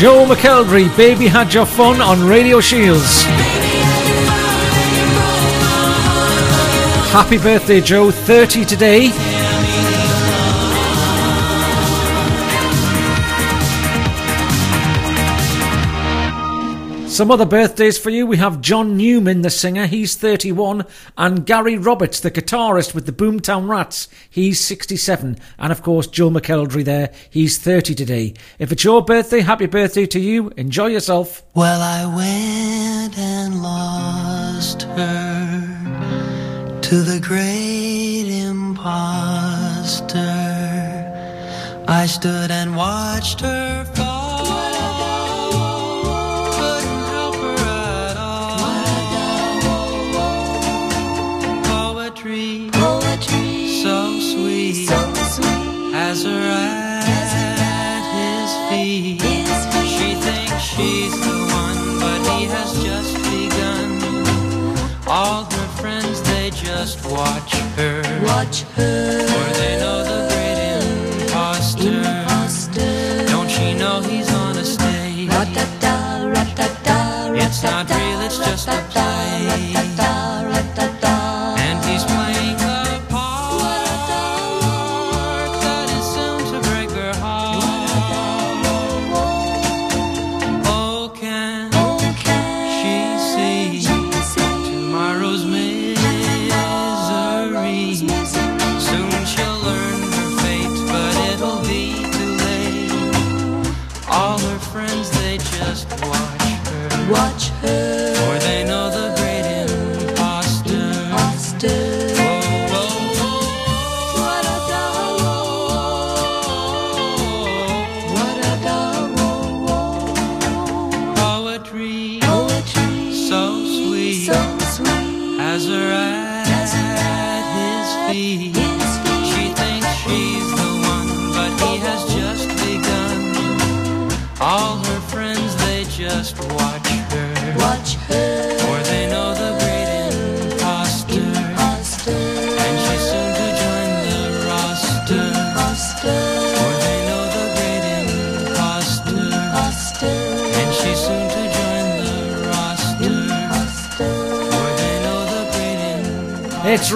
[0.00, 3.22] Joe McElderry, Baby Had Your Fun on Radio Shields.
[7.12, 9.29] Happy birthday, Joe, 30 today.
[17.20, 18.24] Some other birthdays for you.
[18.24, 20.86] We have John Newman, the singer, he's 31,
[21.18, 25.36] and Gary Roberts, the guitarist with the Boomtown Rats, he's 67.
[25.58, 28.32] And of course, Joe McElderry there, he's 30 today.
[28.58, 30.50] If it's your birthday, happy birthday to you.
[30.56, 31.42] Enjoy yourself.
[31.54, 40.16] Well, I went and lost her to the great imposter.
[41.86, 43.84] I stood and watched her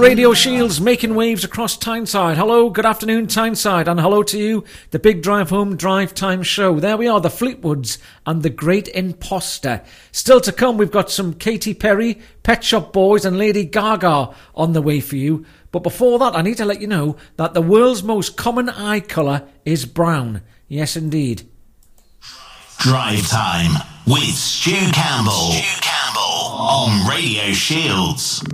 [0.05, 2.37] Radio Shields making waves across Tyneside.
[2.37, 6.79] Hello, good afternoon, Tyneside, and hello to you, the Big Drive Home Drive Time Show.
[6.79, 9.83] There we are, the Fleetwoods and the Great Imposter.
[10.13, 14.75] Still to come, we've got some Katy Perry, Pet Shop Boys, and Lady Gaga on
[14.75, 15.47] the way for you.
[15.73, 19.01] But before that, I need to let you know that the world's most common eye
[19.01, 20.43] colour is brown.
[20.69, 21.49] Yes, indeed.
[22.79, 25.53] Drive Time with Stu Campbell.
[25.53, 28.45] Stu Campbell on Radio Shields.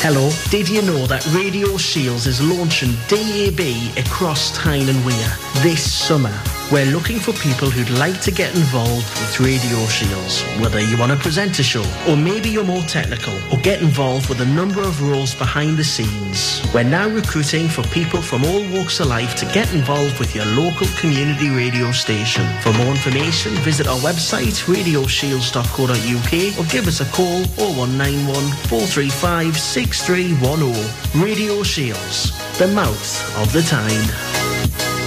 [0.00, 3.58] Hello, did you know that Radio Shields is launching DAB
[3.98, 6.57] across Tyne and Wear this summer?
[6.70, 11.10] We're looking for people who'd like to get involved with Radio Shields, whether you want
[11.12, 14.82] to present a show, or maybe you're more technical, or get involved with a number
[14.82, 16.60] of roles behind the scenes.
[16.74, 20.44] We're now recruiting for people from all walks of life to get involved with your
[20.44, 22.46] local community radio station.
[22.60, 28.34] For more information, visit our website, radioshields.co.uk, or give us a call 0191
[28.68, 31.22] 435 6310.
[31.22, 34.97] Radio Shields, the mouth of the Tyne.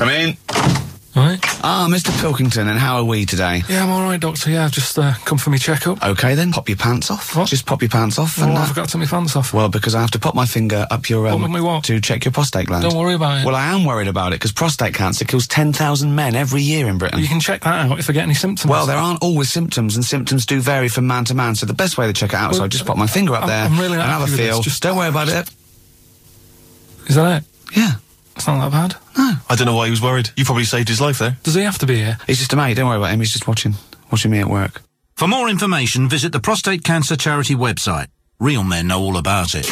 [0.00, 0.34] Come in.
[1.14, 1.38] Right.
[1.62, 2.10] Ah, Mr.
[2.22, 3.62] Pilkington, and how are we today?
[3.68, 4.48] Yeah, I'm all right, Doctor.
[4.48, 6.02] Yeah, I've just uh, come for my checkup.
[6.02, 7.36] Okay then, pop your pants off.
[7.36, 7.48] What?
[7.48, 8.38] Just pop your pants off.
[8.38, 9.52] Oh, and, I uh, forgot to take my pants off.
[9.52, 11.84] well, because I have to pop my finger up your um, What, what?
[11.84, 12.82] to check your prostate gland.
[12.88, 13.44] Don't worry about it.
[13.44, 16.96] Well, I am worried about it because prostate cancer kills 10,000 men every year in
[16.96, 17.18] Britain.
[17.18, 18.70] You can check that out if I get any symptoms.
[18.70, 21.56] Well, there aren't always symptoms, and symptoms do vary from man to man.
[21.56, 23.40] So the best way to check it out is I just pop my finger up
[23.42, 24.62] I'm- there I'm really and have a feel.
[24.62, 25.50] Just- don't worry about it.
[27.08, 27.76] Is that it?
[27.76, 27.92] Yeah.
[28.40, 28.96] It's not that bad.
[29.18, 29.34] No.
[29.50, 30.30] I don't know why he was worried.
[30.34, 31.36] You probably saved his life there.
[31.42, 32.16] Does he have to be here?
[32.26, 32.72] He's just a mate.
[32.72, 33.20] Don't worry about him.
[33.20, 33.74] He's just watching,
[34.10, 34.80] watching me at work.
[35.14, 38.06] For more information, visit the Prostate Cancer Charity website.
[38.40, 39.68] Real men know all about it.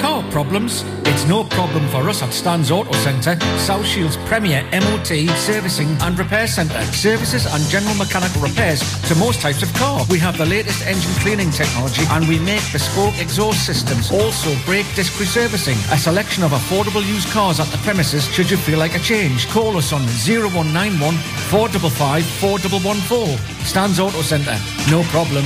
[0.00, 0.82] Car problems?
[1.04, 6.18] It's no problem for us at Stan's Auto Centre, South Shields' premier MOT, servicing and
[6.18, 6.80] repair centre.
[6.84, 10.06] Services and general mechanical repairs to most types of car.
[10.08, 14.10] We have the latest engine cleaning technology and we make bespoke exhaust systems.
[14.10, 15.76] Also brake disc reservicing.
[15.92, 19.46] A selection of affordable used cars at the premises should you feel like a change.
[19.48, 21.12] Call us on 0191
[21.52, 23.36] 455 4114.
[23.66, 24.56] Stan's Auto Centre.
[24.88, 25.44] No problem.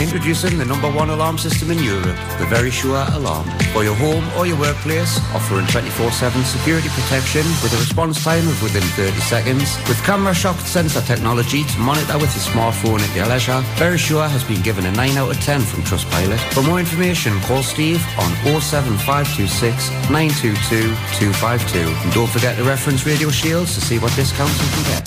[0.00, 3.46] Introducing the number one alarm system in Europe, the Verisure Alarm.
[3.72, 8.60] For your home or your workplace, offering 24-7 security protection with a response time of
[8.60, 9.78] within 30 seconds.
[9.88, 14.42] With camera shock sensor technology to monitor with your smartphone at your leisure, Verisure has
[14.42, 16.40] been given a 9 out of 10 from Trustpilot.
[16.52, 18.30] For more information, call Steve on
[18.60, 20.90] 07526 922
[21.22, 21.78] 252.
[21.78, 25.04] And don't forget to reference Radio Shields to see what discounts you can get.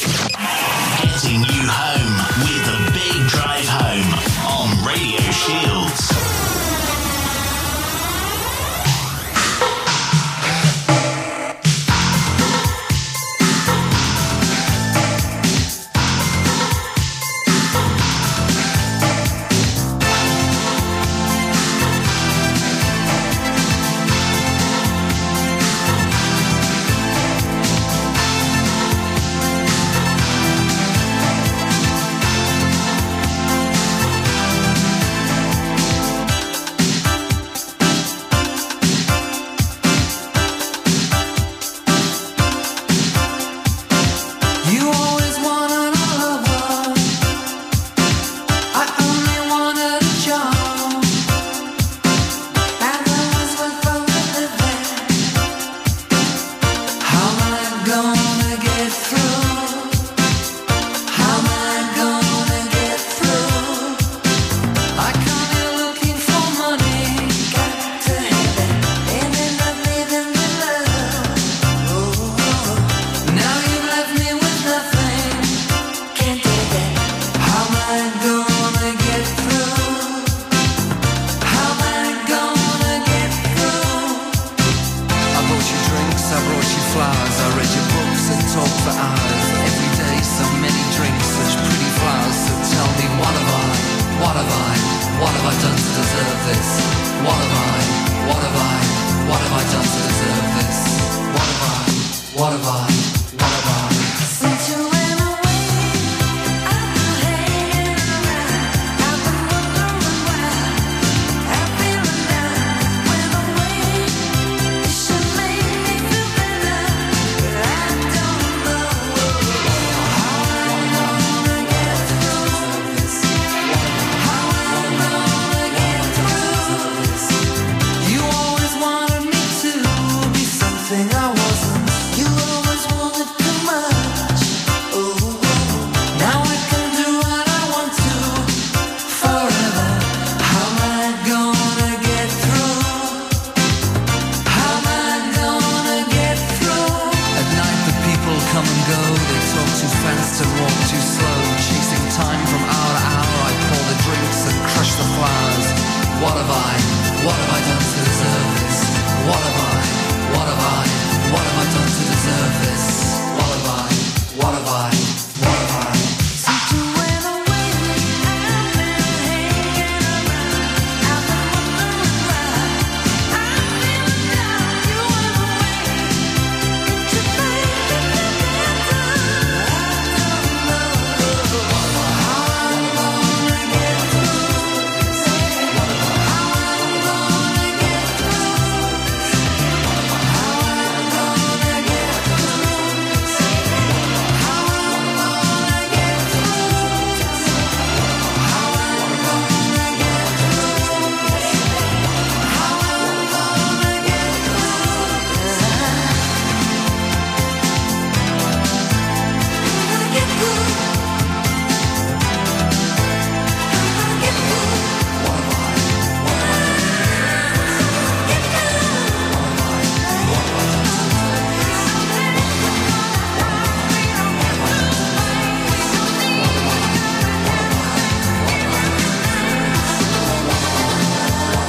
[1.03, 4.36] Getting you home with a big drive home
[5.49, 5.86] on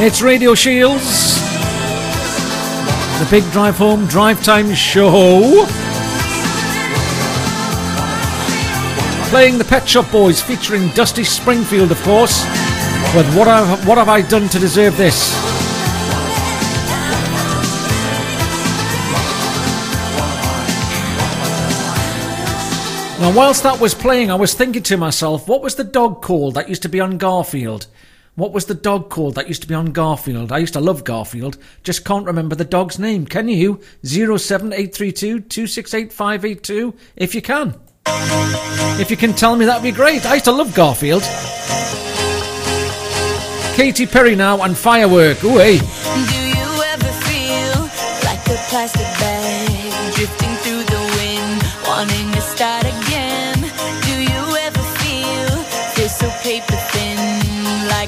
[0.00, 1.40] It's Radio Shields,
[3.18, 5.66] the Big Drive Home Drive Time Show.
[9.28, 12.44] Playing the Pet Shop Boys featuring Dusty Springfield, of course,
[13.12, 15.32] with What Have, what have I Done to Deserve This?
[23.18, 26.54] Now, whilst that was playing, I was thinking to myself, what was the dog called
[26.54, 27.88] that used to be on Garfield?
[28.38, 30.52] What was the dog called that used to be on Garfield?
[30.52, 33.26] I used to love Garfield, just can't remember the dog's name.
[33.26, 33.80] Can you?
[34.04, 37.74] 07832 268 582 if you can.
[38.06, 40.24] If you can tell me, that'd be great.
[40.24, 41.24] I used to love Garfield.
[43.74, 45.42] Katy Perry now and Firework.
[45.42, 45.78] Ooh, hey.
[45.78, 47.82] Do you ever feel
[48.22, 53.58] like a plastic bag drifting through the wind, wanting to start again?
[54.06, 55.50] Do you ever feel
[55.96, 56.77] this so paper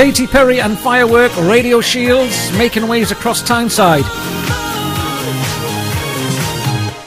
[0.00, 4.02] Katy Perry and Firework, Radio Shields, making waves across Tyneside.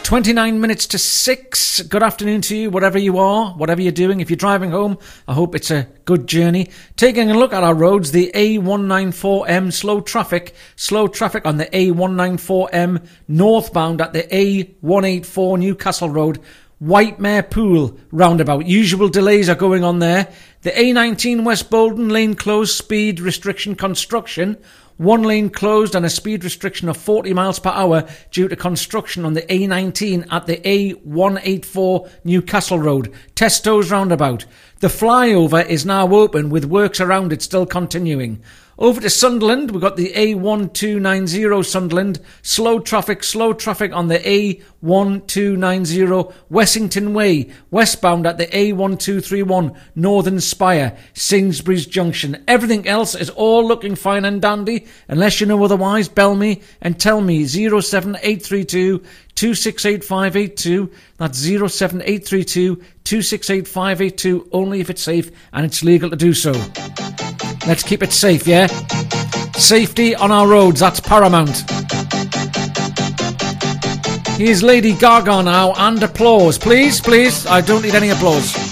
[0.03, 1.81] 29 minutes to 6.
[1.81, 4.19] Good afternoon to you, whatever you are, whatever you're doing.
[4.19, 6.69] If you're driving home, I hope it's a good journey.
[6.95, 13.07] Taking a look at our roads, the A194M slow traffic, slow traffic on the A194M
[13.27, 16.39] northbound at the A184 Newcastle Road.
[16.83, 18.65] White Mare Pool roundabout.
[18.65, 20.27] Usual delays are going on there.
[20.63, 24.57] The A19 West Boldon lane closed speed restriction construction.
[24.95, 29.25] One lane closed and a speed restriction of 40 miles per hour due to construction
[29.25, 33.11] on the A19 at the A184 Newcastle Road.
[33.35, 34.45] Testos roundabout.
[34.79, 38.41] The flyover is now open with works around it still continuing.
[38.83, 42.19] Over to Sunderland, we've got the A1290 Sunderland.
[42.41, 50.97] Slow traffic, slow traffic on the A1290 Wessington Way, westbound at the A1231 Northern Spire,
[51.13, 52.43] Sainsbury's Junction.
[52.45, 54.85] Everything else is all looking fine and dandy.
[55.07, 59.01] Unless you know otherwise, bell me and tell me 07832
[59.35, 60.91] 268582.
[61.19, 66.51] That's 07832 268582, only if it's safe and it's legal to do so.
[67.65, 68.67] Let's keep it safe, yeah?
[69.53, 71.63] Safety on our roads, that's paramount.
[74.37, 76.57] Here's Lady Gaga now, and applause.
[76.57, 78.62] Please, please, I don't need any applause.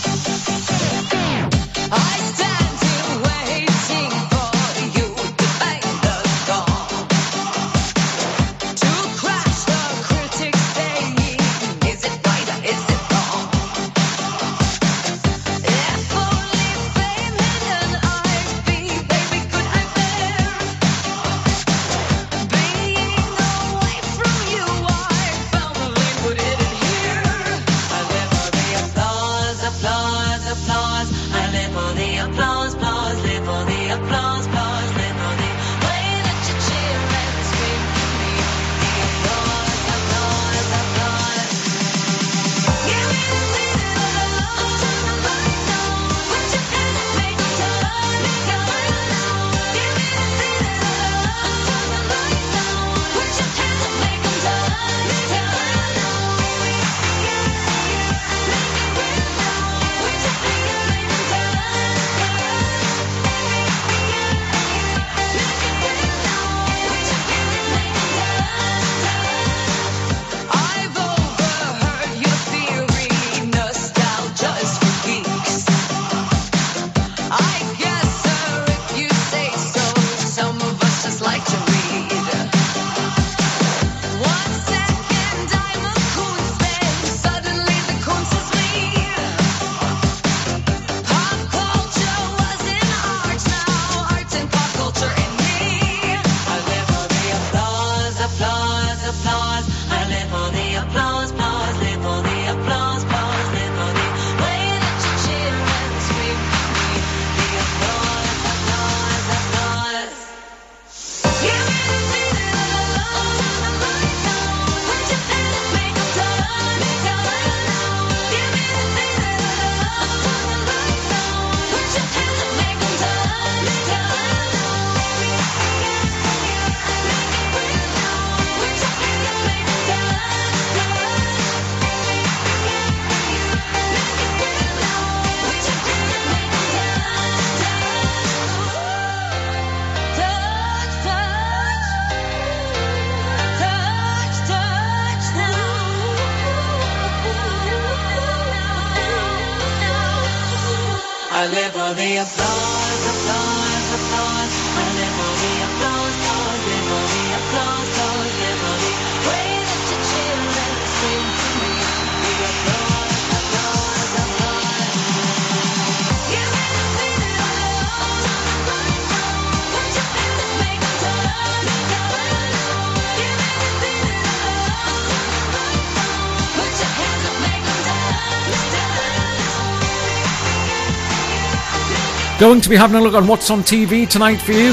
[182.42, 184.70] Going to be having a look on what's on TV tonight for you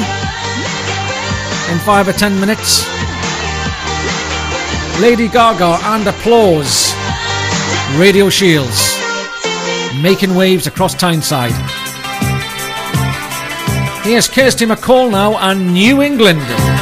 [1.71, 2.87] in five or ten minutes.
[5.03, 6.95] Lady Gaga and applause.
[7.99, 8.97] Radio Shields
[10.03, 11.53] making waves across Tyneside.
[14.03, 16.78] Here's Kirsty MacColl now and New England.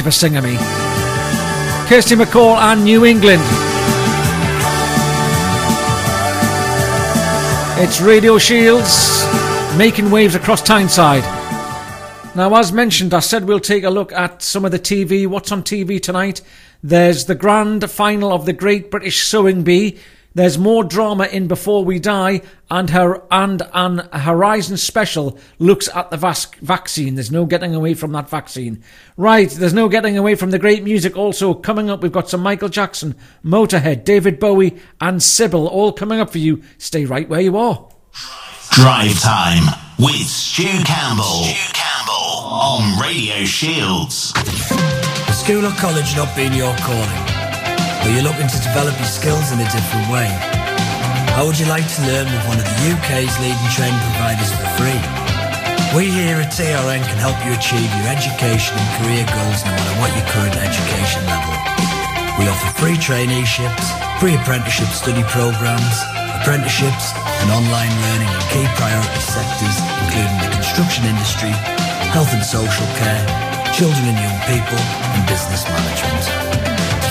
[0.00, 0.56] much of a singer, me.
[1.86, 3.42] Kirsty MacColl and New England.
[7.78, 9.26] It's Radio Shields
[9.76, 11.24] making waves across Tyneside.
[12.34, 15.52] Now, as mentioned, I said we'll take a look at some of the TV, what's
[15.52, 16.40] on TV tonight.
[16.82, 19.98] There's the grand final of the Great British Sewing Bee,
[20.32, 22.40] there's more drama in Before We Die,
[22.70, 27.16] and her and an Horizon special looks at the vas- vaccine.
[27.16, 28.82] There's no getting away from that vaccine,
[29.16, 29.50] right?
[29.50, 31.16] There's no getting away from the great music.
[31.16, 36.20] Also coming up, we've got some Michael Jackson, Motorhead, David Bowie, and Sybil all coming
[36.20, 36.62] up for you.
[36.78, 37.88] Stay right where you are.
[38.70, 39.64] Drive time
[39.98, 41.42] with Stu Campbell.
[41.42, 44.32] Stu Campbell on Radio Shields.
[45.36, 47.39] School or college not being your calling.
[48.10, 50.26] Are you looking to develop your skills in a different way?
[51.38, 54.66] How would you like to learn with one of the UK's leading training providers for
[54.74, 54.98] free?
[55.94, 59.94] We here at TRN can help you achieve your education and career goals no matter
[60.02, 61.54] what your current education level.
[62.34, 63.86] We offer free traineeships,
[64.18, 65.94] pre-apprenticeship study programs,
[66.42, 71.54] apprenticeships and online learning in key priority sectors including the construction industry,
[72.10, 73.22] health and social care,
[73.70, 76.39] children and young people and business management.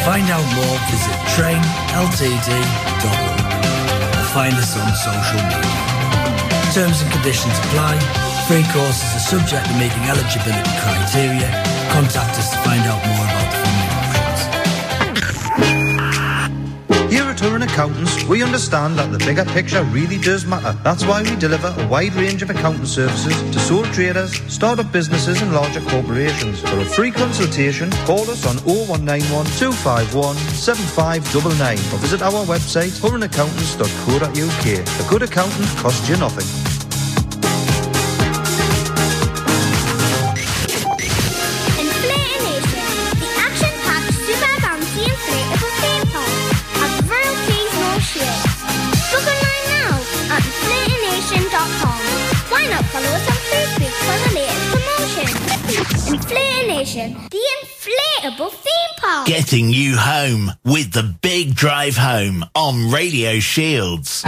[0.05, 2.39] Find out more visit trainltd.org
[4.17, 5.75] or find us on social media.
[6.73, 7.99] Terms and conditions apply.
[8.47, 11.49] Free courses are subject to meeting eligibility criteria.
[11.91, 13.58] Contact us to find out more about
[17.39, 20.77] at Turin Accountants, we understand that the bigger picture really does matter.
[20.83, 25.41] That's why we deliver a wide range of accounting services to sole traders, startup businesses
[25.41, 26.61] and larger corporations.
[26.61, 35.05] For a free consultation, call us on 0191 251 7599 or visit our website turaccountants.co.uk.
[35.05, 36.68] A good accountant costs you nothing.
[59.39, 64.25] Getting you home with the big drive home on Radio Shields.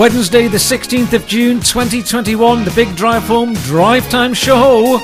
[0.00, 4.98] Wednesday, the 16th of June 2021, the Big Drive Home Drive Time Show.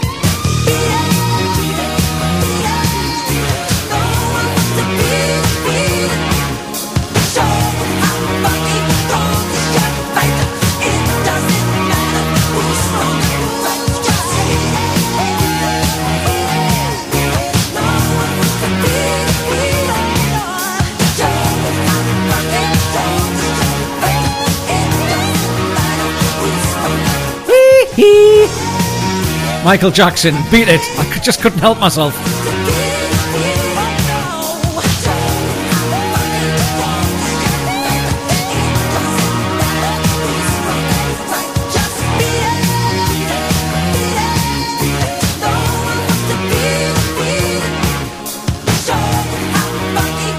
[29.66, 30.80] Michael Jackson, beat it.
[30.96, 32.14] I just couldn't help myself.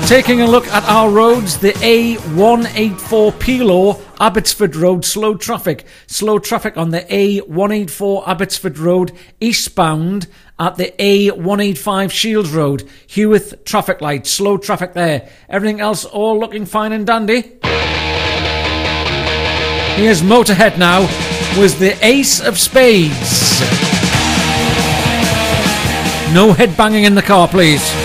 [0.07, 5.85] Taking a look at our roads, the A184 Pelo Abbotsford Road, slow traffic.
[6.17, 10.25] Slow traffic on the A184 Abbotsford Road, eastbound
[10.57, 15.29] at the A185 Shields Road, Heworth traffic light, slow traffic there.
[15.47, 17.41] Everything else all looking fine and dandy.
[20.01, 21.01] Here's Motorhead now
[21.61, 23.61] with the Ace of Spades.
[26.33, 27.96] No head banging in the car, please.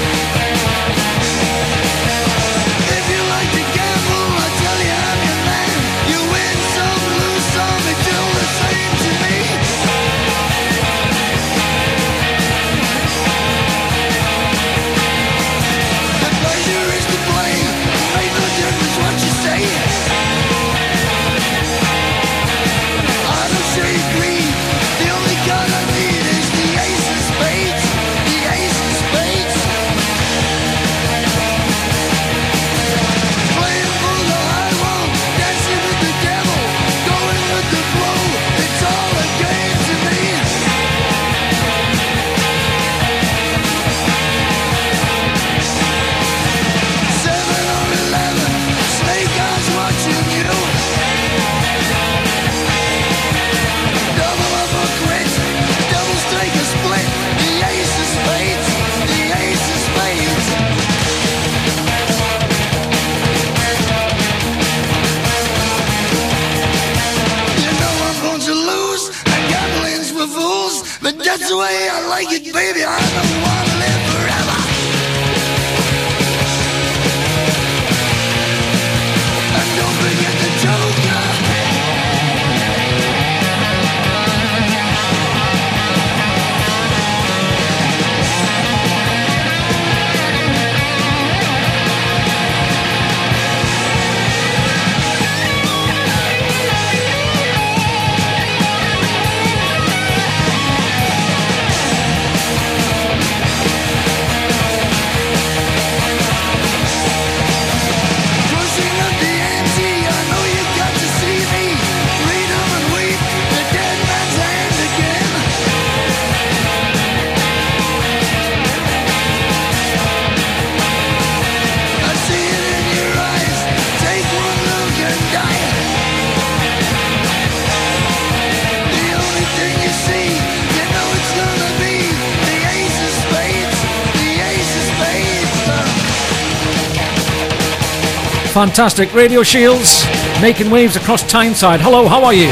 [138.63, 139.13] Fantastic.
[139.13, 140.05] Radio Shields
[140.41, 141.81] making waves across Tyneside.
[141.81, 142.47] Hello, how are you?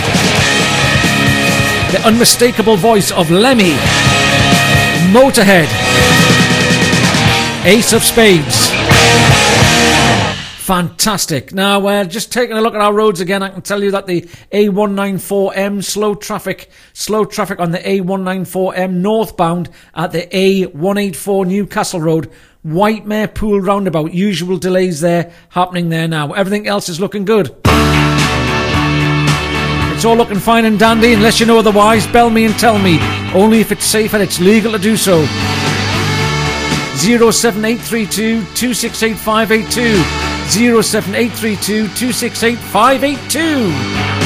[1.93, 3.75] The unmistakable voice of Lemmy.
[5.15, 5.69] Motorhead.
[7.65, 8.71] Ace of Spades.
[10.71, 11.53] Fantastic.
[11.53, 13.91] Now, we're uh, just taking a look at our roads again, I can tell you
[13.93, 14.23] that the
[14.53, 22.31] A194M slow traffic, slow traffic on the A194M northbound at the A184 Newcastle Road,
[22.65, 24.13] Whitemare Pool roundabout.
[24.13, 26.33] Usual delays there happening there now.
[26.33, 27.57] Everything else is looking good.
[29.95, 32.07] It's all looking fine and dandy unless you know otherwise.
[32.07, 32.99] Bell me and tell me.
[33.35, 35.25] Only if it's safe and it's legal to do so.
[36.97, 40.03] 07832 268 582.
[40.51, 44.20] 07832 268 582.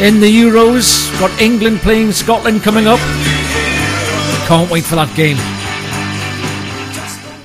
[0.00, 1.08] In the Euros.
[1.18, 3.00] Got England playing Scotland coming up.
[4.46, 5.38] Can't wait for that game.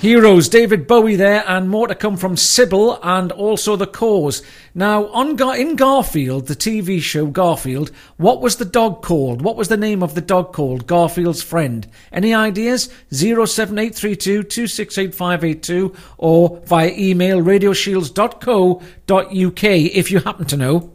[0.02, 4.41] Heroes, David Bowie there, and more to come from Sybil and also the Corrs.
[4.73, 9.44] Now, on Gar- in Garfield, the TV show Garfield, what was the dog called?
[9.44, 10.88] What was the name of the dog called?
[10.88, 11.88] Garfield's friend.
[12.11, 12.90] Any ideas?
[13.11, 20.91] 07832 268582 or via email radioshields.co.uk if you happen to know.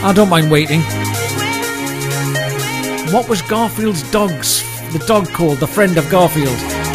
[0.00, 0.80] I don't mind waiting.
[3.12, 4.62] What was Garfield's dog's
[4.92, 5.58] the dog called?
[5.58, 6.87] The friend of Garfield.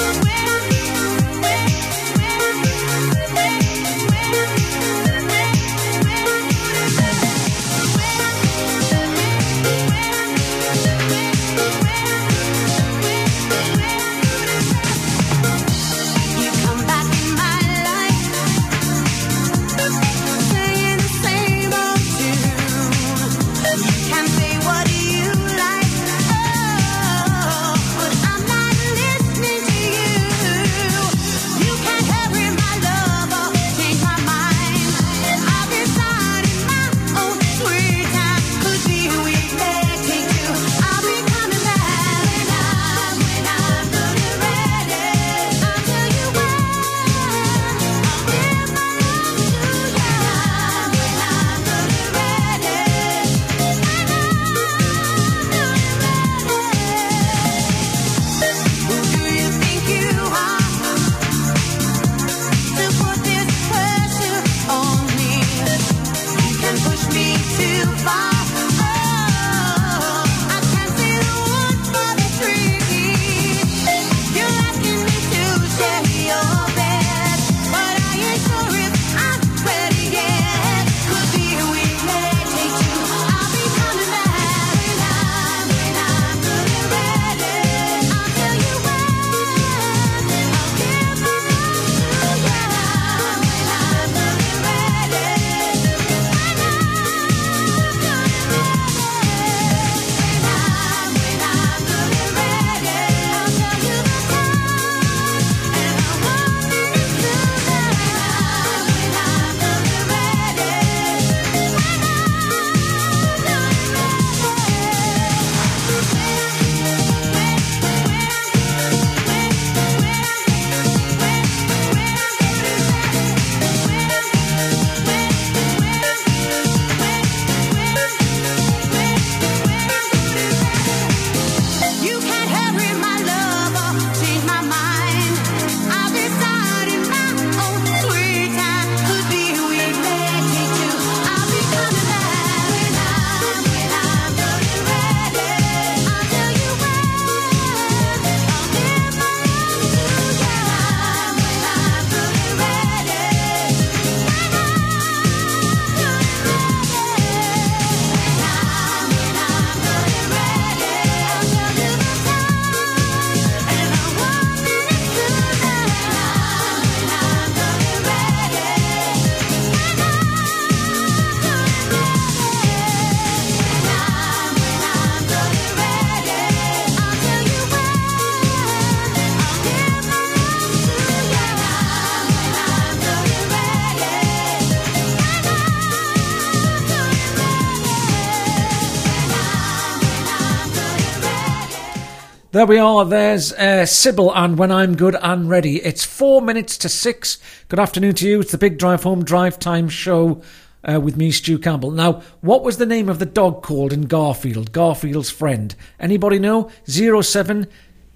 [192.53, 193.03] There we are.
[193.03, 197.39] There's uh, Sybil, and when I'm good and ready, it's four minutes to six.
[197.67, 198.41] Good afternoon to you.
[198.41, 200.43] It's the Big Drive Home Drive Time Show
[200.87, 201.89] uh, with me, Stu Campbell.
[201.89, 204.71] Now, what was the name of the dog called in Garfield?
[204.71, 205.73] Garfield's friend.
[205.99, 206.69] Anybody know?
[206.87, 207.65] Zero seven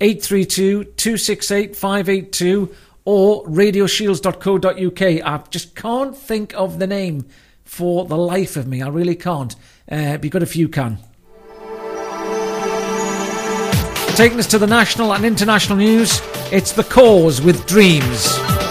[0.01, 5.01] eight three two two six eight five eight two or radioshields.co.uk.
[5.01, 7.25] I just can't think of the name
[7.63, 8.83] for the life of me.
[8.83, 9.55] I really can't.
[9.91, 10.99] Uh, be good if you can.
[14.17, 18.66] Taking us to the national and international news, it's The Corrs with Dreams.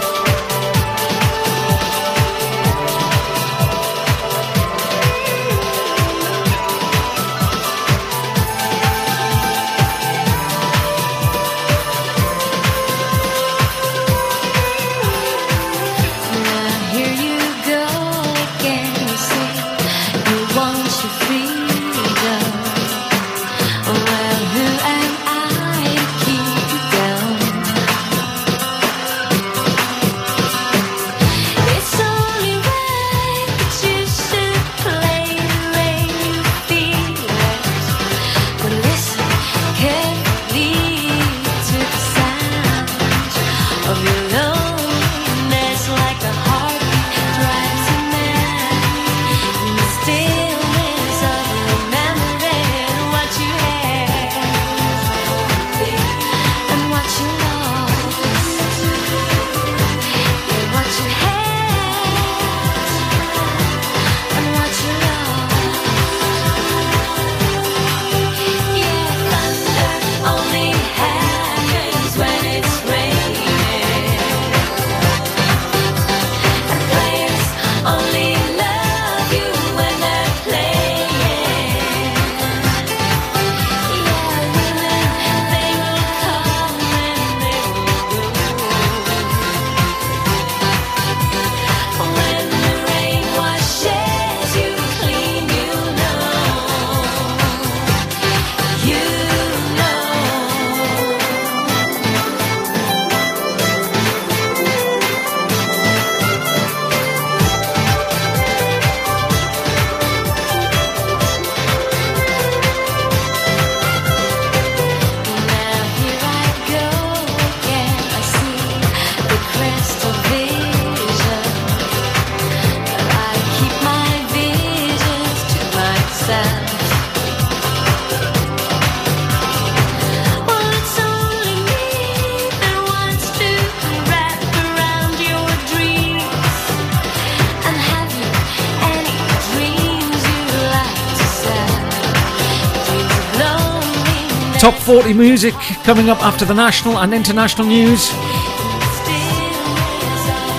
[144.97, 145.53] Top 40 music
[145.83, 148.09] coming up after the national and international news.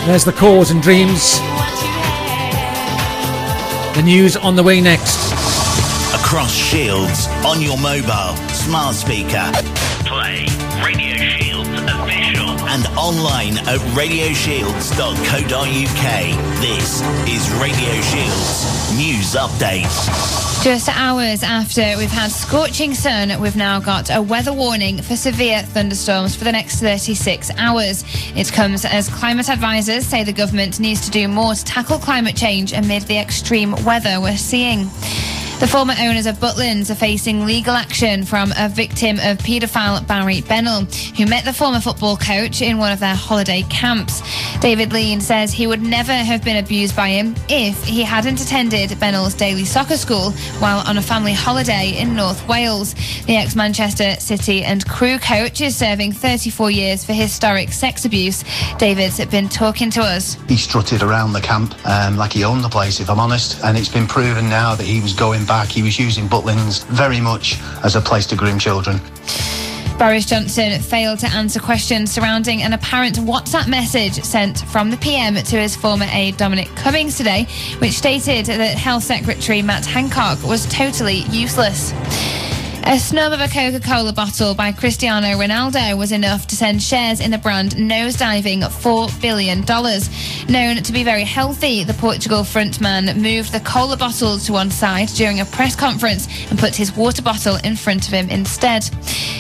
[0.06, 1.40] There's the Corrs and dreams.
[3.97, 5.32] The news on the way next.
[6.15, 9.51] Across Shields, on your mobile, smart speaker.
[10.06, 10.47] Play
[10.85, 16.60] Radio Shields official and online at radioshields.co.uk.
[16.60, 20.47] This is Radio Shields News Update.
[20.62, 25.62] Just hours after we've had scorching sun, we've now got a weather warning for severe
[25.62, 28.02] thunderstorms for the next 36 hours.
[28.35, 32.36] It comes as climate advisors say the government needs to do more to tackle climate
[32.36, 34.90] change amid the extreme weather we're seeing.
[35.60, 40.40] The former owners of Butlins are facing legal action from a victim of paedophile Barry
[40.40, 40.85] Bennell,
[41.16, 44.22] who met the former football coach in one of their holiday camps.
[44.60, 48.98] David Lean says he would never have been abused by him if he hadn't attended
[48.98, 52.94] Bennell's daily soccer school while on a family holiday in North Wales.
[53.26, 58.43] The ex Manchester City and Crewe coach is serving 34 years for historic sex abuse.
[58.78, 60.35] David's been talking to us.
[60.48, 63.62] He strutted around the camp um, like he owned the place, if I'm honest.
[63.62, 65.68] And it's been proven now that he was going back.
[65.68, 69.01] He was using Butlins very much as a place to groom children.
[69.98, 75.34] Boris Johnson failed to answer questions surrounding an apparent WhatsApp message sent from the PM
[75.34, 77.48] to his former aide Dominic Cummings today,
[77.78, 81.92] which stated that Health Secretary Matt Hancock was totally useless.
[82.89, 87.20] A snub of a Coca Cola bottle by Cristiano Ronaldo was enough to send shares
[87.20, 89.60] in the brand nosediving $4 billion.
[90.48, 95.09] Known to be very healthy, the Portugal frontman moved the cola bottle to one side
[95.09, 98.89] during a press conference and put his water bottle in front of him instead.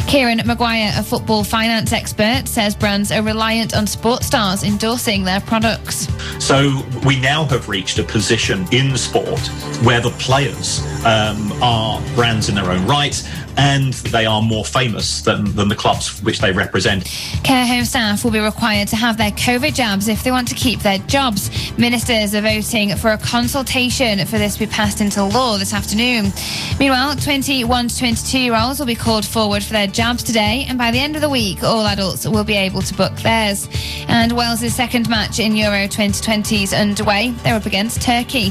[0.06, 5.40] Kieran Maguire, a football finance expert, says brands are reliant on sports stars endorsing their
[5.40, 6.06] products.
[6.38, 9.40] So we now have reached a position in sport
[9.82, 13.14] where the players um, are brands in their own right
[13.56, 17.04] and they are more famous than, than the clubs which they represent.
[17.44, 20.54] Care home staff will be required to have their COVID jabs if they want to
[20.54, 21.50] keep their jobs.
[21.78, 26.32] Ministers are voting for a consultation for this to be passed into law this afternoon.
[26.78, 30.78] Meanwhile, 21 to 22 year olds will be called forward for their jabs today, and
[30.78, 33.68] by the end of the week, all adults will be able to book theirs.
[34.08, 37.30] And Wales' second match in Euro 2020 is underway.
[37.42, 38.50] They're up against Turkey.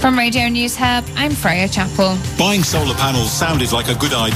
[0.00, 2.16] From Radio News Hub, I'm Freya Chappell.
[2.38, 4.27] Buying solar panels sounded like a good idea,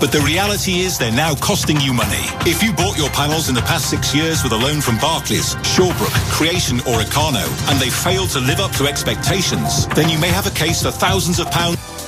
[0.00, 2.24] but the reality is they're now costing you money.
[2.46, 5.54] If you bought your panels in the past six years with a loan from Barclays,
[5.56, 10.28] Shawbrook, Creation, or Ikano, and they failed to live up to expectations, then you may
[10.28, 11.99] have a case for thousands of pounds.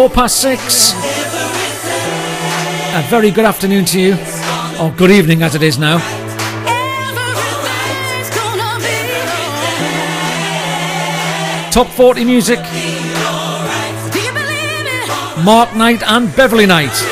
[0.00, 0.94] Four past six.
[2.94, 4.14] A very good afternoon to you,
[4.80, 5.98] or good evening as it is now.
[11.70, 12.60] Top 40 music.
[15.44, 17.09] Mark Knight and Beverley Knight.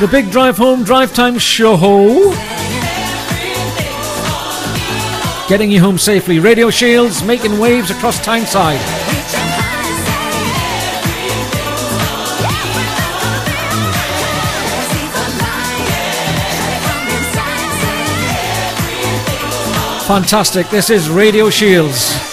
[0.00, 1.76] The Big Drive Home Drive Time Show.
[5.46, 6.38] Getting you home safely.
[6.38, 8.80] Radio Shields making waves across Tyneside.
[20.06, 20.70] Fantastic.
[20.70, 22.30] This is Radio Shields.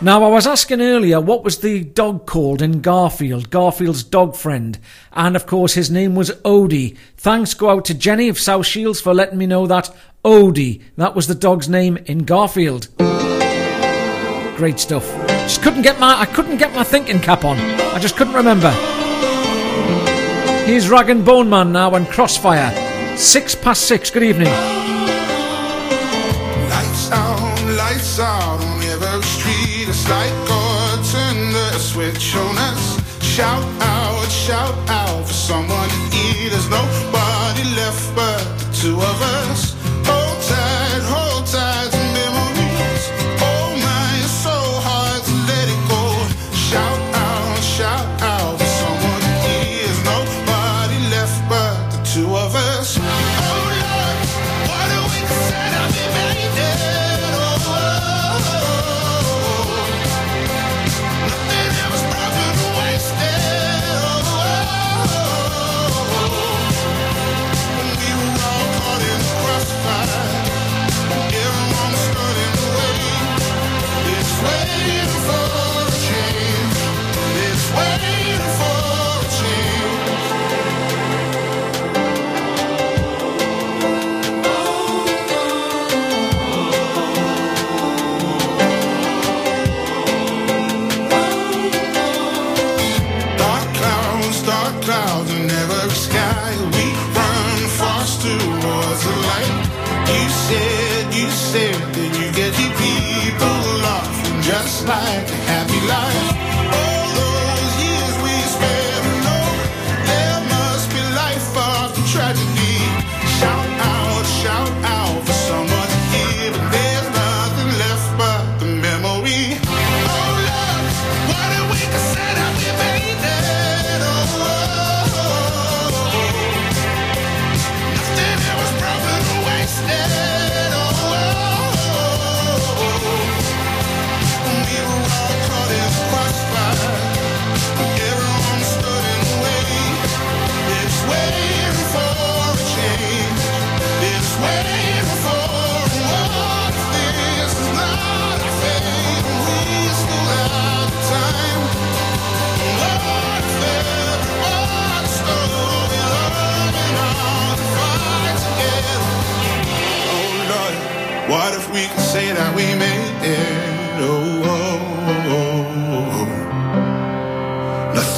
[0.00, 4.78] Now, I was asking earlier what was the dog called in Garfield, Garfield's dog friend,
[5.18, 6.96] and of course his name was Odie.
[7.16, 11.16] Thanks go out to Jenny of South Shields for letting me know that Odie, that
[11.16, 12.88] was the dog's name in Garfield.
[14.56, 15.04] Great stuff.
[15.28, 17.58] Just couldn't get my I couldn't get my thinking cap on.
[17.58, 18.70] I just couldn't remember.
[20.64, 22.70] Here's Rag and Bone Man now and Crossfire.
[23.16, 24.10] Six past six.
[24.10, 24.52] Good evening.
[26.70, 29.88] Lights on, lights out on every street.
[29.88, 33.24] It's like God turned the switch on us.
[33.24, 35.07] Shout out, shout out
[36.50, 39.77] There's nobody left but the two of us.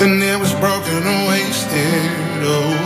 [0.00, 1.76] Nothing there was broken or wasted.
[2.42, 2.79] Oh,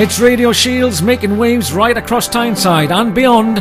[0.00, 3.58] It's Radio Shields making waves right across Tyneside and beyond.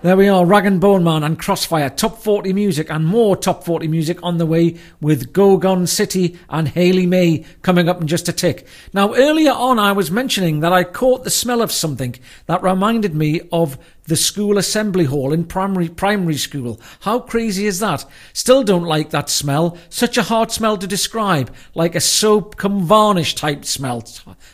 [0.00, 3.64] There we are, Rag and Bone Man and Crossfire, top 40 music and more top
[3.64, 8.28] 40 music on the way with Gorgon City and Haley May coming up in just
[8.28, 8.64] a tick.
[8.92, 12.14] Now, earlier on, I was mentioning that I caught the smell of something
[12.46, 13.76] that reminded me of
[14.08, 16.80] the school assembly hall in primary primary school.
[17.00, 18.06] How crazy is that?
[18.32, 19.76] Still don't like that smell.
[19.90, 24.02] Such a hard smell to describe, like a soap come varnish type smell.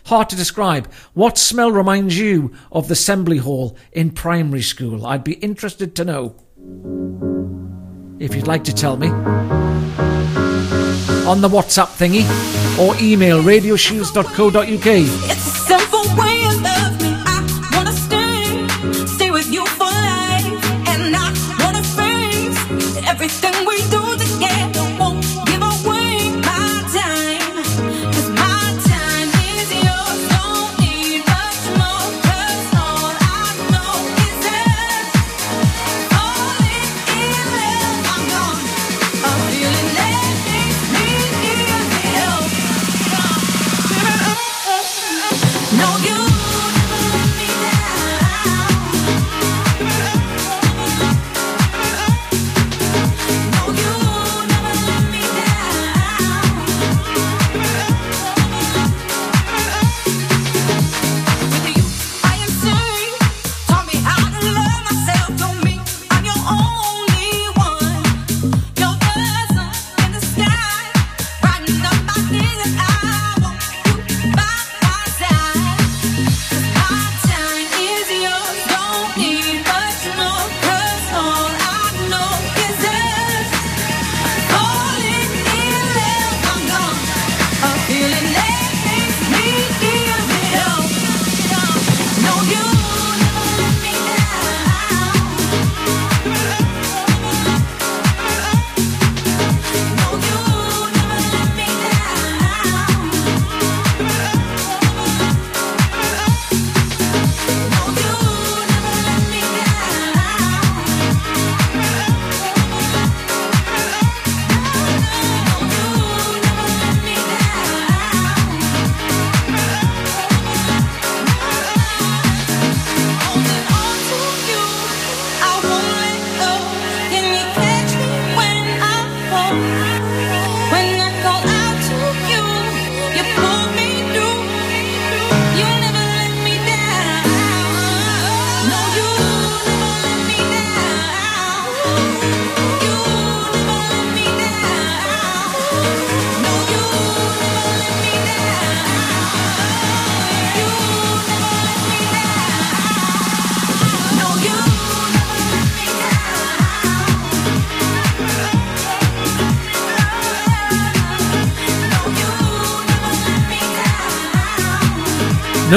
[0.07, 0.93] Hard to describe.
[1.15, 5.07] What smell reminds you of the assembly hall in primary school?
[5.07, 6.35] I'd be interested to know.
[8.19, 9.09] If you'd like to tell me
[11.29, 12.25] on the WhatsApp thingy
[12.79, 14.67] or email radioshields.co.uk.
[14.67, 16.34] It's simple way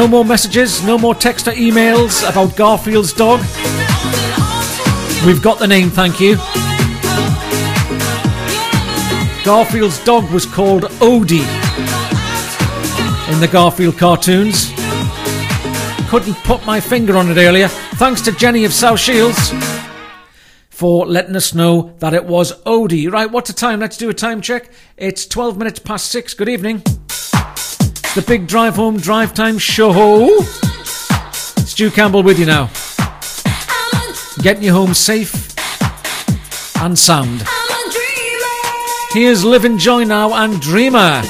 [0.07, 3.41] No more messages, no more text or emails about Garfield's dog.
[5.25, 6.37] We've got the name, thank you.
[9.43, 11.43] Garfield's dog was called Odie
[13.33, 14.71] in the Garfield cartoons.
[16.09, 17.67] Couldn't put my finger on it earlier.
[17.67, 19.51] Thanks to Jenny of South Shields
[20.69, 23.11] for letting us know that it was Odie.
[23.11, 23.81] Right, what's the time?
[23.81, 24.71] Let's do a time check.
[24.95, 26.33] It's 12 minutes past six.
[26.33, 26.81] Good evening.
[28.17, 30.27] The Big Drive Home Drive Time Show.
[31.33, 32.71] Stu Campbell with you now.
[34.41, 35.53] Getting you home safe
[36.81, 37.43] and sound.
[39.11, 41.21] Here's Livin' Joy now and Dreamer.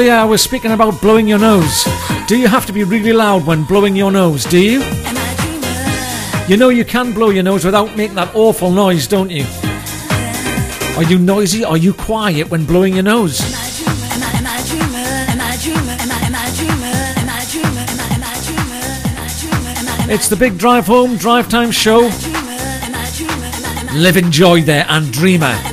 [0.00, 1.86] Earlier I was speaking about blowing your nose.
[2.26, 4.46] Do you have to be really loud when blowing your nose?
[4.46, 4.82] Do you?
[6.48, 9.44] You know you can blow your nose without making that awful noise, don't you?
[10.96, 11.66] Are you noisy?
[11.66, 13.42] Are you quiet when blowing your nose?
[20.08, 22.10] It's the big drive home, drive time show.
[23.92, 25.69] Livin' Joy there and dreamer.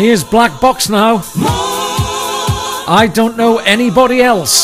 [0.00, 1.22] Here's Black Box now.
[2.88, 4.59] I don't know anybody else.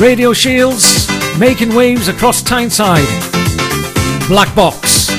[0.00, 3.06] Radio Shields making waves across Tyneside.
[4.28, 5.10] Black Box.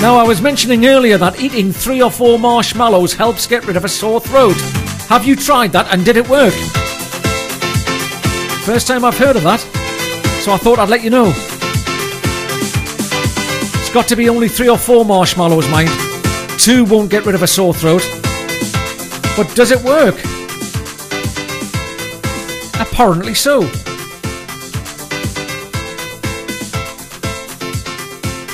[0.00, 3.84] Now, I was mentioning earlier that eating three or four marshmallows helps get rid of
[3.84, 4.56] a sore throat.
[5.10, 6.54] Have you tried that and did it work?
[8.64, 9.58] First time I've heard of that,
[10.44, 11.32] so I thought I'd let you know.
[13.80, 15.90] It's got to be only three or four marshmallows, mind.
[16.60, 18.02] Two won't get rid of a sore throat.
[19.36, 20.14] But does it work?
[22.80, 23.62] Apparently so.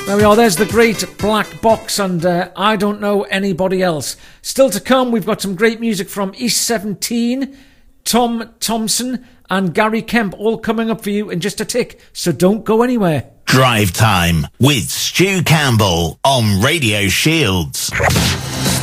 [0.07, 0.37] There we are.
[0.37, 4.17] There's the great black box, and uh, I don't know anybody else.
[4.41, 7.57] Still to come, we've got some great music from East 17,
[8.05, 12.01] Tom Thompson, and Gary Kemp all coming up for you in just a tick.
[12.13, 13.31] So don't go anywhere.
[13.47, 17.91] Drive Time with Stu Campbell on Radio Shields.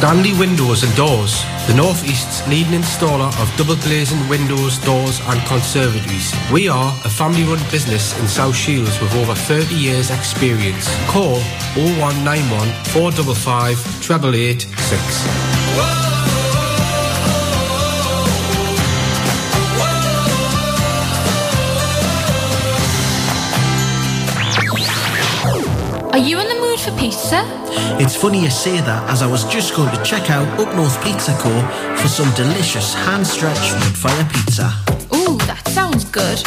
[0.04, 5.40] Stanley Windows and Doors, the North East's leading installer of double glazing windows, doors and
[5.48, 6.34] conservatories.
[6.52, 10.90] We are a family run business in South Shields with over 30 years experience.
[11.08, 11.40] Call
[11.80, 16.13] 0191 455 8886.
[26.14, 27.44] Are you in the mood for pizza?
[28.00, 31.04] It's funny you say that as I was just going to check out Up North
[31.04, 31.50] Pizza Co.
[31.96, 34.72] for some delicious hand-stretched wood fire pizza.
[35.16, 36.40] Ooh, that sounds good.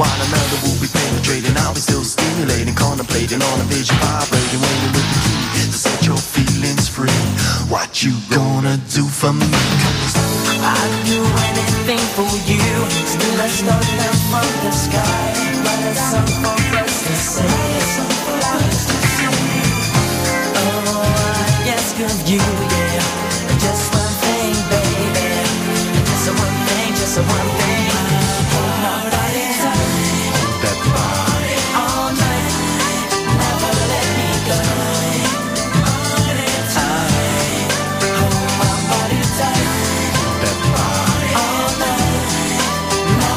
[0.00, 4.92] while another will be penetrating, I'll be still stimulating, contemplating on a vision, vibrating, waiting
[4.96, 7.20] with the key to set your feelings free.
[7.68, 9.44] What you gonna do for me?
[9.44, 12.64] I'd do anything for you.
[13.12, 15.19] Still a star down from the sky,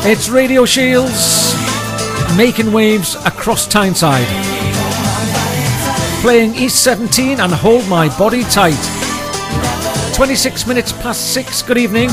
[0.06, 1.56] It's Radio Shields
[2.36, 4.28] making waves across Tyneside.
[6.22, 8.74] Playing East 17 and Hold My Body Tight.
[10.14, 11.62] 26 minutes past 6.
[11.62, 12.10] Good evening.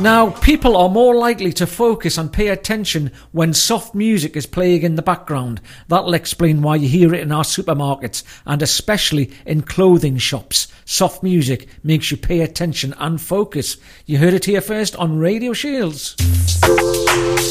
[0.00, 4.80] Now, people are more likely to focus and pay attention when soft music is playing
[4.80, 5.60] in the background.
[5.88, 10.68] That'll explain why you hear it in our supermarkets and especially in clothing shops.
[10.86, 13.76] Soft music makes you pay attention and focus.
[14.06, 16.16] You heard it here first on Radio Shields.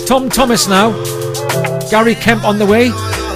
[0.07, 0.91] Tom Thomas now.
[1.91, 3.28] Gary Kemp on the way.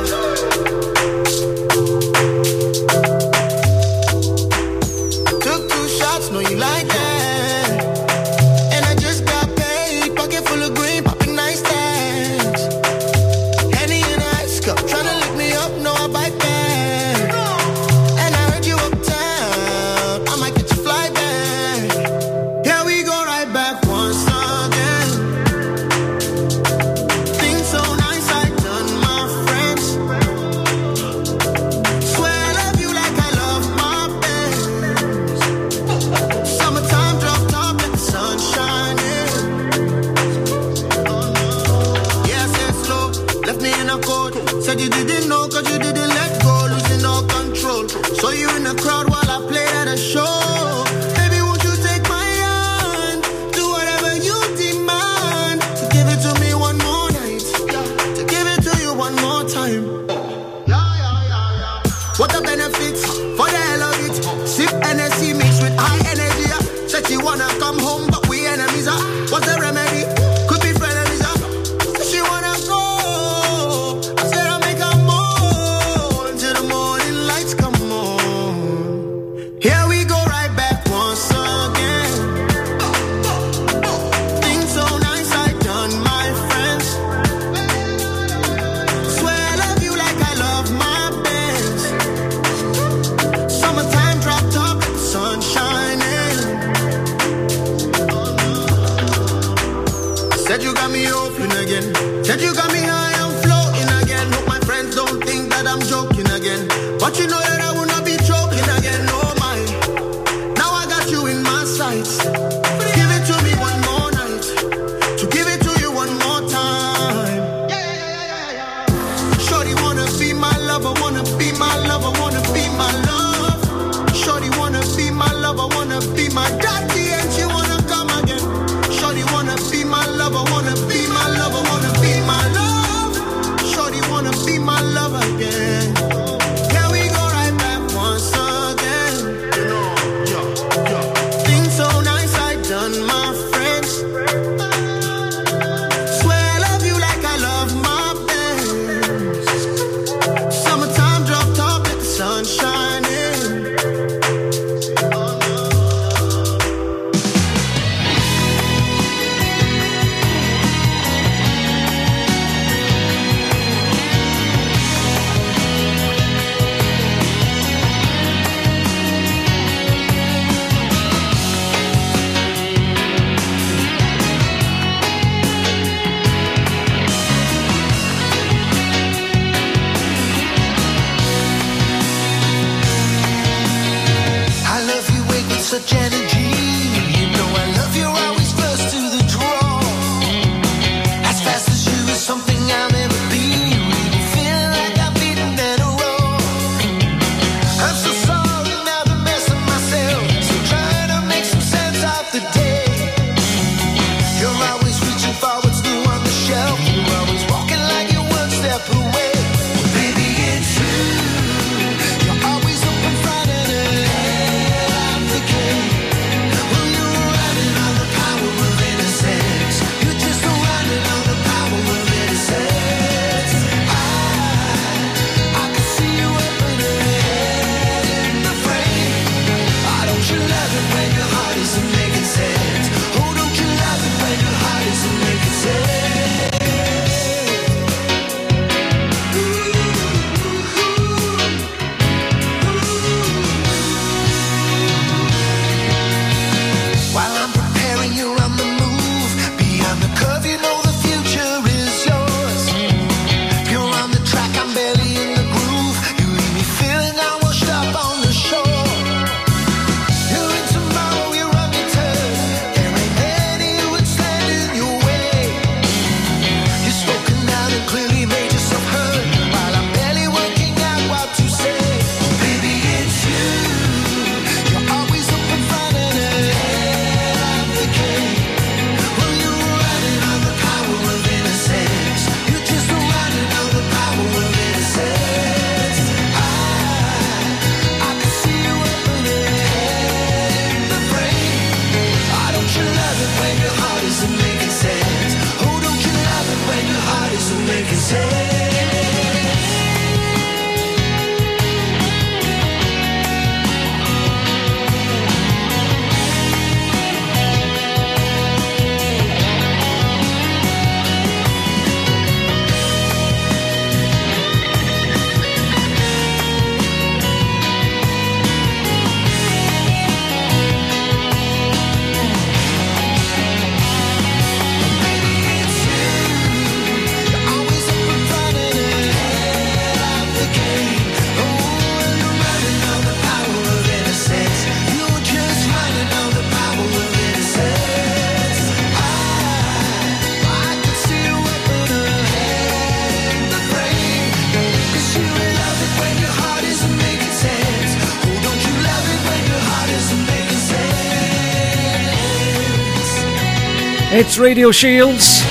[354.37, 355.41] Radio Shields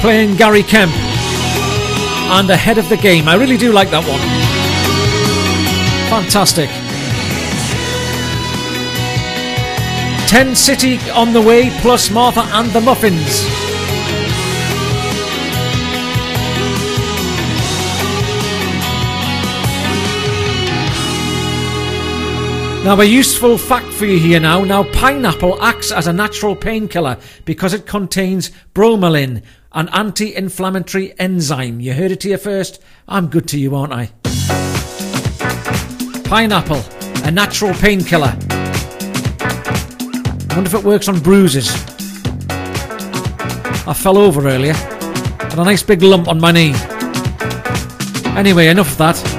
[0.00, 0.92] playing Gary Kemp
[2.30, 3.28] and ahead of the game.
[3.28, 4.20] I really do like that one.
[6.10, 6.68] Fantastic.
[10.28, 13.65] 10 City on the way, plus Martha and the Muffins.
[22.86, 24.62] Now, a useful fact for you here now.
[24.62, 29.42] Now, pineapple acts as a natural painkiller because it contains bromelain,
[29.72, 31.80] an anti inflammatory enzyme.
[31.80, 32.80] You heard it here first.
[33.08, 34.12] I'm good to you, aren't I?
[36.28, 36.84] Pineapple,
[37.24, 38.36] a natural painkiller.
[40.54, 41.68] Wonder if it works on bruises.
[43.88, 44.74] I fell over earlier.
[44.74, 46.72] Got a nice big lump on my knee.
[48.38, 49.35] Anyway, enough of that.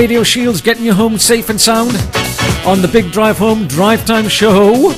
[0.00, 1.90] Radio Shields getting you home safe and sound
[2.66, 4.94] on the Big Drive Home Drive Time Show.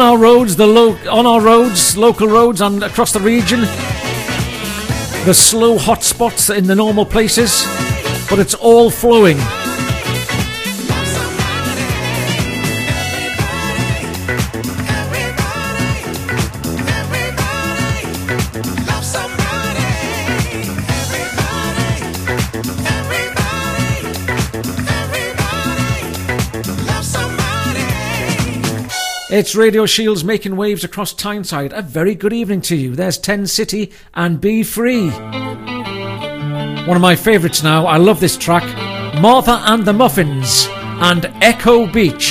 [0.00, 3.60] On our roads, the lo- on our roads, local roads, and across the region,
[5.26, 7.66] the slow hot spots in the normal places,
[8.30, 9.36] but it's all flowing.
[29.32, 31.72] It's Radio Shields making waves across Tyneside.
[31.72, 32.96] A very good evening to you.
[32.96, 35.08] There's 10 City and Be Free.
[35.08, 37.86] One of my favourites now.
[37.86, 38.64] I love this track.
[39.20, 42.29] Martha and the Muffins and Echo Beach.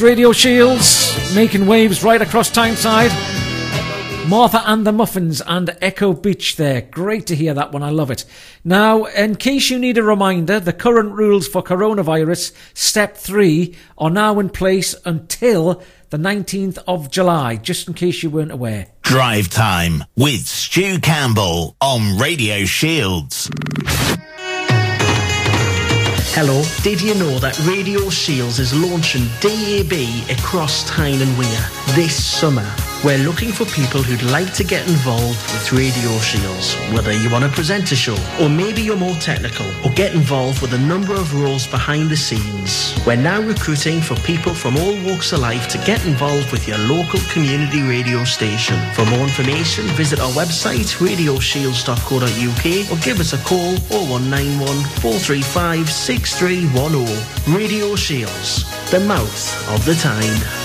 [0.00, 3.10] Radio Shields making waves right across Tyneside.
[4.28, 6.80] Martha and the Muffins and Echo Beach there.
[6.80, 7.82] Great to hear that one.
[7.82, 8.24] I love it.
[8.64, 14.10] Now, in case you need a reminder, the current rules for coronavirus, step three, are
[14.10, 18.86] now in place until the 19th of July, just in case you weren't aware.
[19.02, 23.50] Drive Time with Stu Campbell on Radio Shields.
[26.36, 29.92] Hello, did you know that Radio Shields is launching DAB
[30.36, 32.93] across Tyne and Wear this summer?
[33.04, 37.44] We're looking for people who'd like to get involved with Radio Shields, whether you want
[37.44, 41.12] to present a show, or maybe you're more technical, or get involved with a number
[41.12, 42.94] of roles behind the scenes.
[43.06, 46.78] We're now recruiting for people from all walks of life to get involved with your
[46.78, 48.80] local community radio station.
[48.94, 57.54] For more information, visit our website radioshields.co.uk or give us a call 0191 435 6310.
[57.54, 60.63] Radio Shields, the mouth of the Tyne.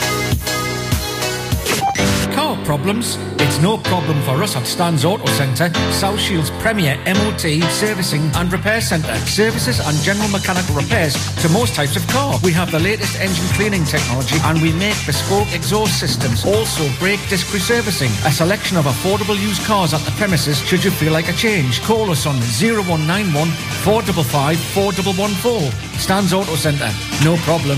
[2.65, 3.17] Problems?
[3.39, 8.51] It's no problem for us at Stan's Auto Centre, South Shields Premier MOT Servicing and
[8.51, 9.15] Repair Centre.
[9.25, 12.39] Services and general mechanical repairs to most types of car.
[12.43, 16.45] We have the latest engine cleaning technology and we make bespoke exhaust systems.
[16.45, 18.11] Also brake disc resurfacing.
[18.25, 21.81] A selection of affordable used cars at the premises should you feel like a change.
[21.81, 23.49] Call us on 0191
[23.83, 25.71] 455 4114.
[25.99, 26.91] Stan's Auto Centre.
[27.23, 27.77] No problem.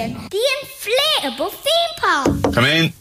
[0.00, 2.54] Inflatonation, the inflatable theme park.
[2.54, 2.92] Come in.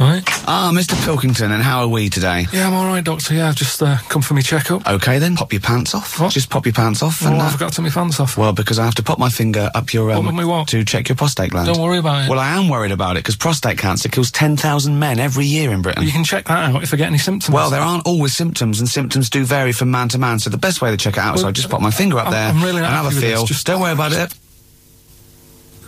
[0.00, 0.22] Right.
[0.46, 0.94] Ah, Mr.
[1.04, 2.46] Pilkington, and how are we today?
[2.52, 3.34] Yeah, I'm all right, Doctor.
[3.34, 4.86] Yeah, I've just uh, come for my checkup.
[4.86, 6.20] Okay, then pop your pants off.
[6.20, 6.30] What?
[6.32, 7.20] Just pop your pants off.
[7.20, 8.38] Well, and, I uh, forgot to my pants off.
[8.38, 10.68] Well, because I have to pop my finger up your um, What, what?
[10.68, 11.66] to check your prostate gland.
[11.66, 12.30] Don't worry about it.
[12.30, 15.72] Well, I am worried about it because prostate cancer kills ten thousand men every year
[15.72, 16.04] in Britain.
[16.04, 17.52] you can check that out if I get any symptoms.
[17.52, 20.38] Well, there aren't always symptoms, and symptoms do vary from man to man.
[20.38, 22.26] So the best way to check it out is I just pop my finger up
[22.26, 23.46] I'm- there I'm really and have a feel.
[23.46, 24.32] Just- Don't worry about it.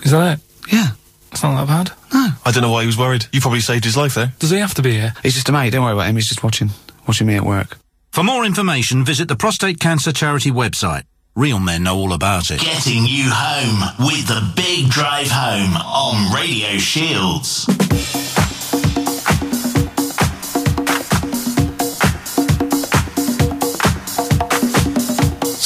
[0.02, 0.72] Is that it?
[0.72, 0.90] Yeah.
[1.32, 1.96] It's not that bad.
[2.12, 2.28] No.
[2.44, 3.26] I don't know why he was worried.
[3.32, 4.32] You probably saved his life there.
[4.38, 5.14] Does he have to be here?
[5.22, 5.70] He's just a mate.
[5.70, 6.16] Don't worry about him.
[6.16, 6.70] He's just watching,
[7.06, 7.78] watching me at work.
[8.10, 11.04] For more information, visit the Prostate Cancer Charity website.
[11.36, 12.60] Real men know all about it.
[12.60, 17.66] Getting you home with the Big Drive Home on Radio Shields.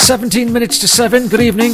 [0.04, 1.28] 17 minutes to 7.
[1.28, 1.72] Good evening.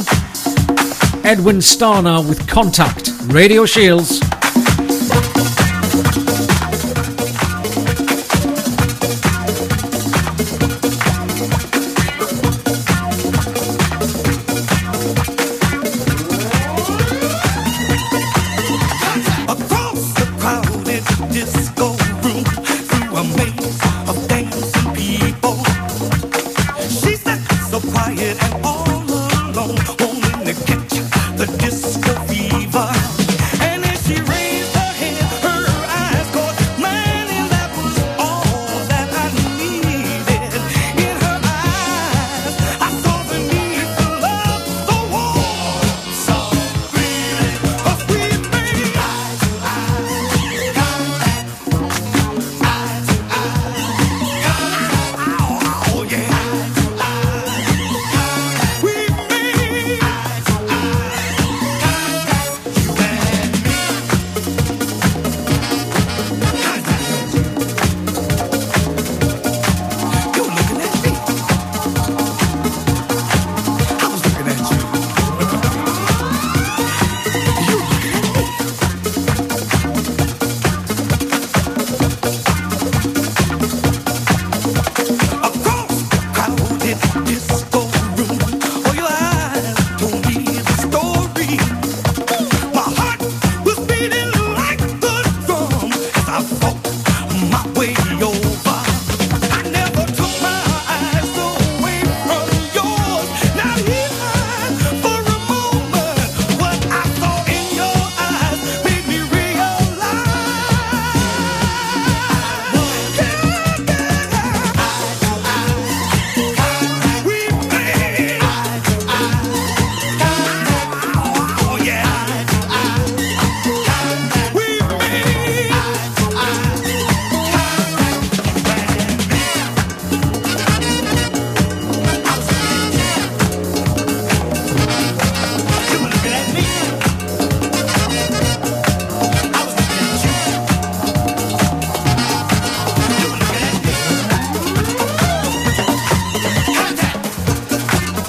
[1.23, 3.11] Edwin Starr now with Contact.
[3.27, 4.19] Radio Shields.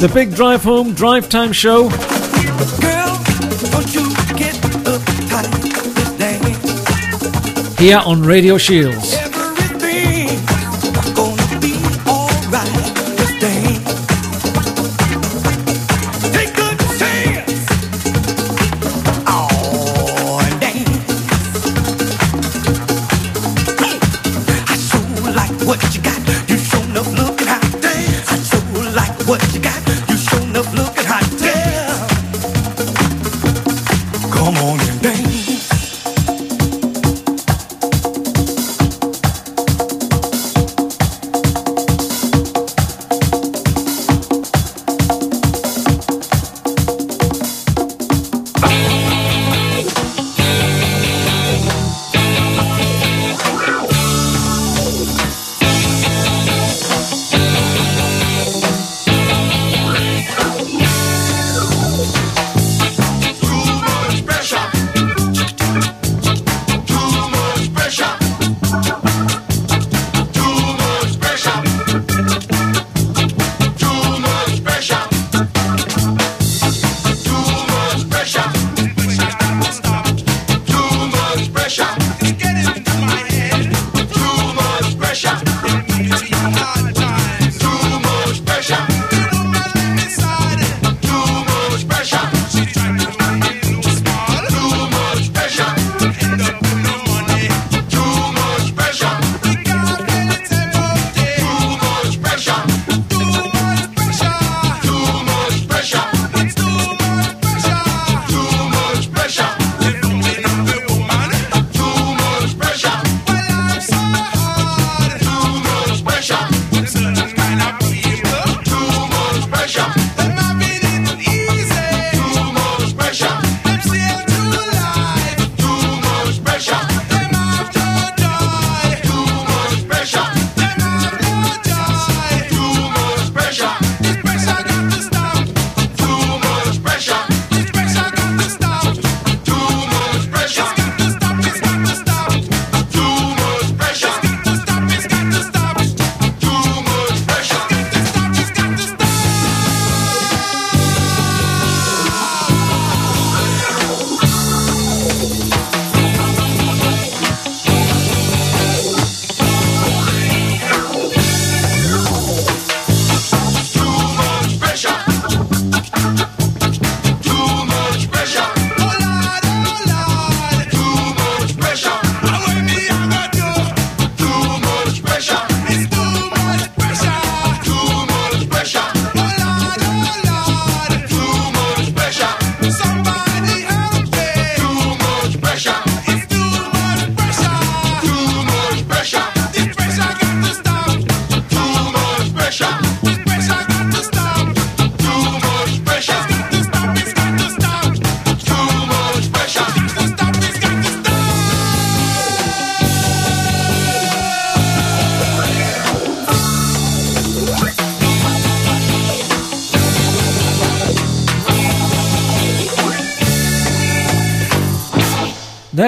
[0.02, 1.82] The Big Drive Home Drive Time Show.
[1.82, 1.94] Don't
[3.94, 5.48] you get uptight
[5.94, 6.40] this day.
[7.80, 9.11] Here on Radio Shields.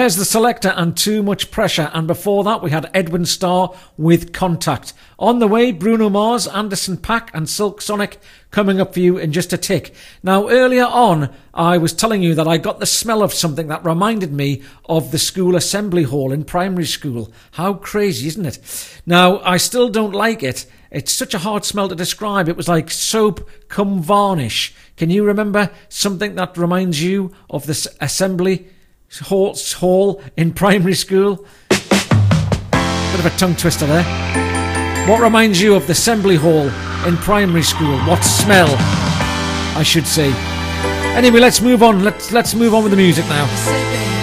[0.05, 1.89] There's the Selecter and too much pressure.
[1.91, 4.93] And before that, we had Edwin Starr with contact.
[5.17, 8.19] On the way, Bruno Mars, Anderson Paak, and Silk Sonic
[8.51, 9.95] coming up for you in just a tick.
[10.21, 13.83] Now, earlier on, I was telling you that I got the smell of something that
[13.83, 17.33] reminded me of the school assembly hall in primary school.
[17.53, 19.01] How crazy, isn't it?
[19.07, 20.67] Now, I still don't like it.
[20.91, 22.47] It's such a hard smell to describe.
[22.47, 24.75] It was like soap come varnish.
[24.97, 28.67] Can you remember something that reminds you of this assembly
[29.19, 31.45] hall, hall in primary school?
[31.69, 34.03] Bit of a tongue twister there.
[35.07, 36.67] What reminds you of the assembly hall
[37.05, 37.97] in primary school?
[37.99, 38.67] What smell,
[39.77, 40.31] I should say.
[41.15, 42.03] Anyway, let's move on.
[42.03, 44.14] Let's let's move on with the music now.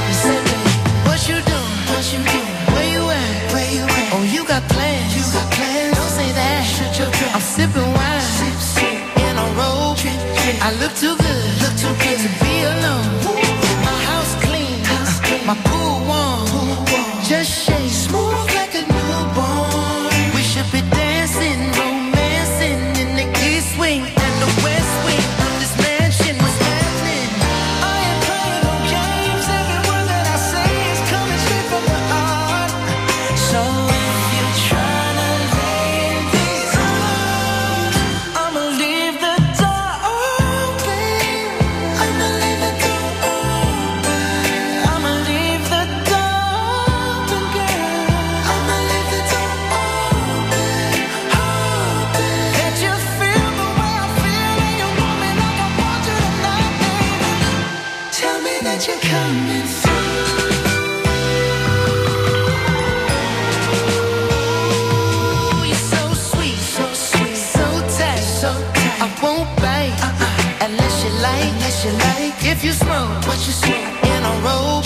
[73.50, 74.84] Smoke in a robe,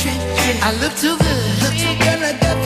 [0.62, 2.22] I look too good, look too good.
[2.22, 2.56] I got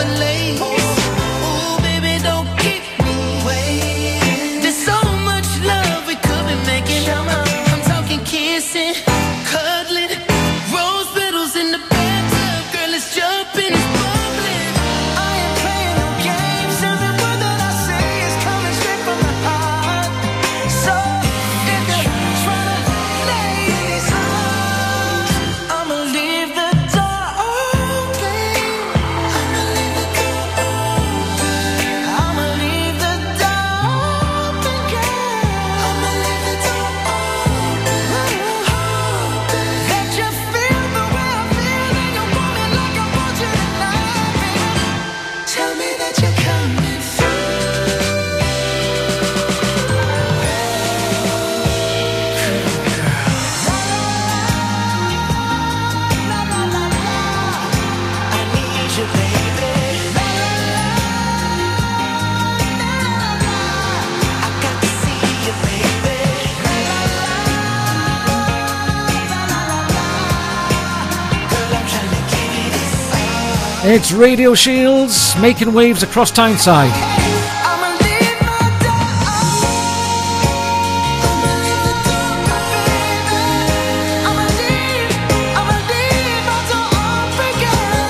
[73.92, 76.92] It's Radio Shields making waves across Tyneside.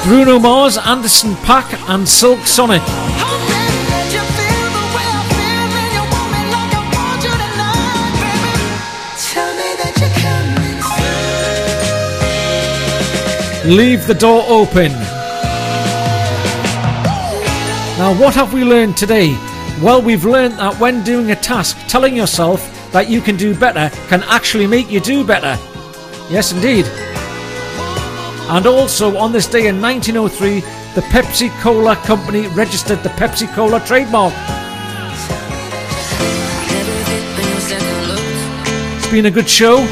[0.04, 2.82] Bruno Mars, Anderson Paak, and Silk Sonic.
[2.82, 2.98] Tell
[9.54, 10.12] me that you're
[13.64, 15.09] coming Leave the door open.
[18.00, 19.34] Now, what have we learned today?
[19.82, 22.62] Well, we've learned that when doing a task, telling yourself
[22.92, 25.58] that you can do better can actually make you do better.
[26.30, 26.86] Yes, indeed.
[28.48, 30.60] And also, on this day in 1903,
[30.94, 34.32] the Pepsi Cola Company registered the Pepsi Cola trademark.
[38.96, 39.86] It's been a good show.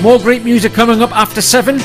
[0.00, 1.80] More great music coming up after seven.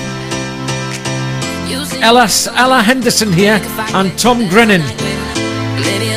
[2.02, 3.60] Ella, Ella Henderson here
[3.94, 5.15] and Tom Grennan.
[5.84, 6.15] Maybe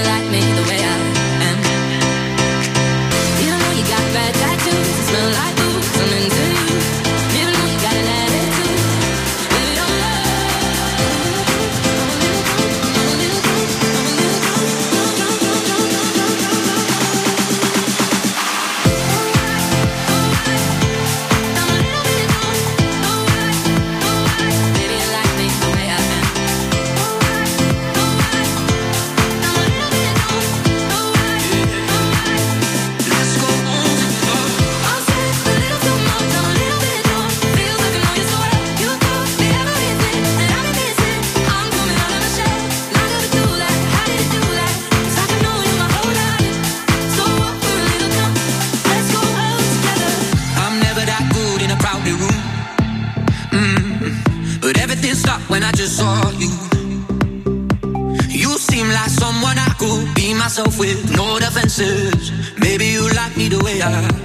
[55.89, 56.51] saw you.
[58.29, 62.31] You seem like someone I could be myself with, no defenses.
[62.61, 64.17] Maybe you like me the way I am.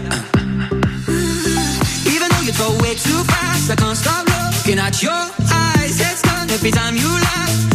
[2.13, 6.01] Even though you go way too fast, I can't stop looking at your eyes.
[6.01, 7.72] It's done every time you laugh.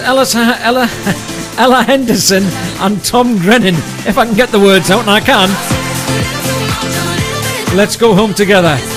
[0.00, 0.14] Low.
[0.14, 0.88] There's uh, Ella, Ella,
[1.58, 2.44] Ella Henderson
[2.80, 3.74] and Tom Grennan.
[4.06, 5.48] If I can get the words out, and I can.
[7.76, 8.93] Let's go home together.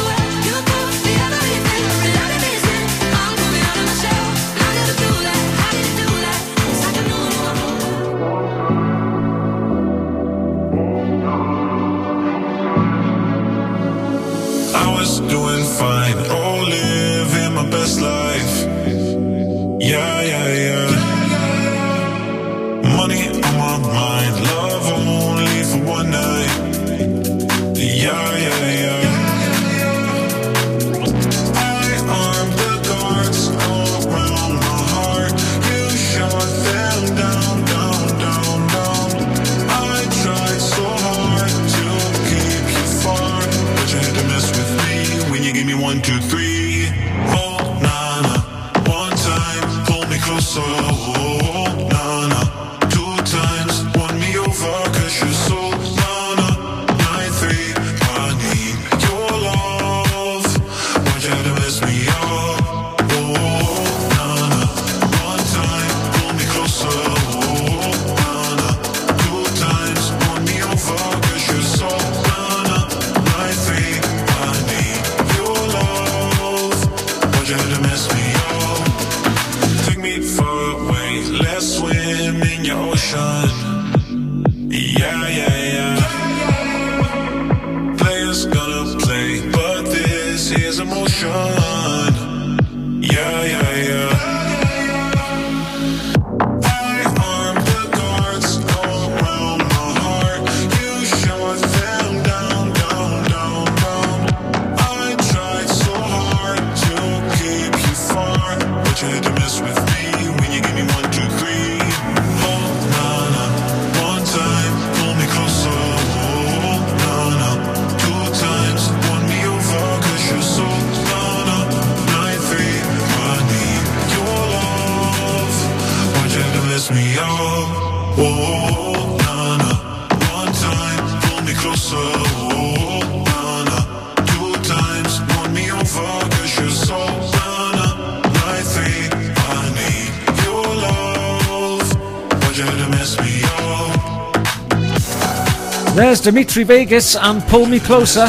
[146.27, 148.27] Dimitri Vegas and Pull Me Closer.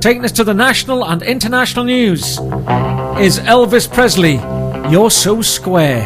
[0.00, 2.38] Taking us to the national and international news
[3.20, 4.36] is Elvis Presley.
[4.90, 6.00] You're so square.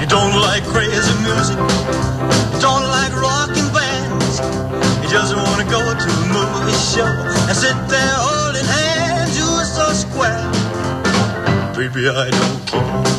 [0.00, 1.56] You don't like crazy music,
[2.52, 4.40] you don't like rocking bands.
[5.04, 9.38] You just want to go to a movie show and sit there holding hands.
[9.38, 10.42] You are so square,
[11.76, 12.08] baby.
[12.08, 13.17] I don't care.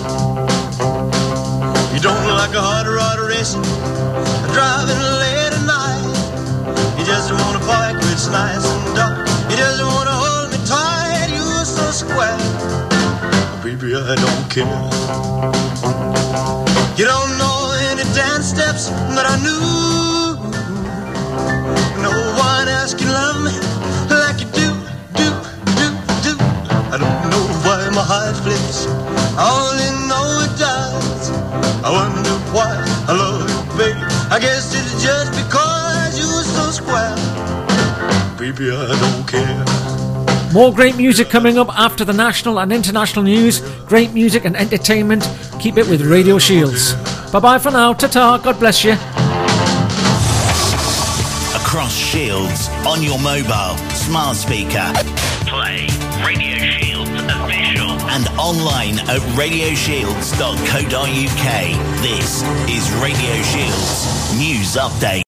[14.11, 14.65] I don't care.
[16.97, 17.57] You don't know
[17.91, 20.33] any dance steps that I knew.
[22.01, 22.09] No
[22.41, 23.53] one else can love me
[24.09, 24.67] like you do,
[25.13, 25.27] do,
[25.77, 25.88] do,
[26.25, 26.33] do.
[26.89, 28.88] I don't know why my heart flips.
[29.38, 31.29] I only know it does.
[31.85, 34.01] I wonder why I love you, baby.
[34.33, 37.15] I guess it's just because you were so square.
[38.39, 39.78] baby, I don't care.
[40.53, 43.59] More great music coming up after the national and international news.
[43.85, 45.23] Great music and entertainment.
[45.59, 46.93] Keep it with Radio Shields.
[47.31, 47.93] Bye bye for now.
[47.93, 48.37] Ta ta.
[48.39, 48.93] God bless you.
[51.61, 54.91] Across Shields, on your mobile, smart speaker.
[55.45, 55.85] Play
[56.25, 57.91] Radio Shields official.
[58.09, 62.01] And online at radioshields.co.uk.
[62.01, 65.17] This is Radio Shields News Update.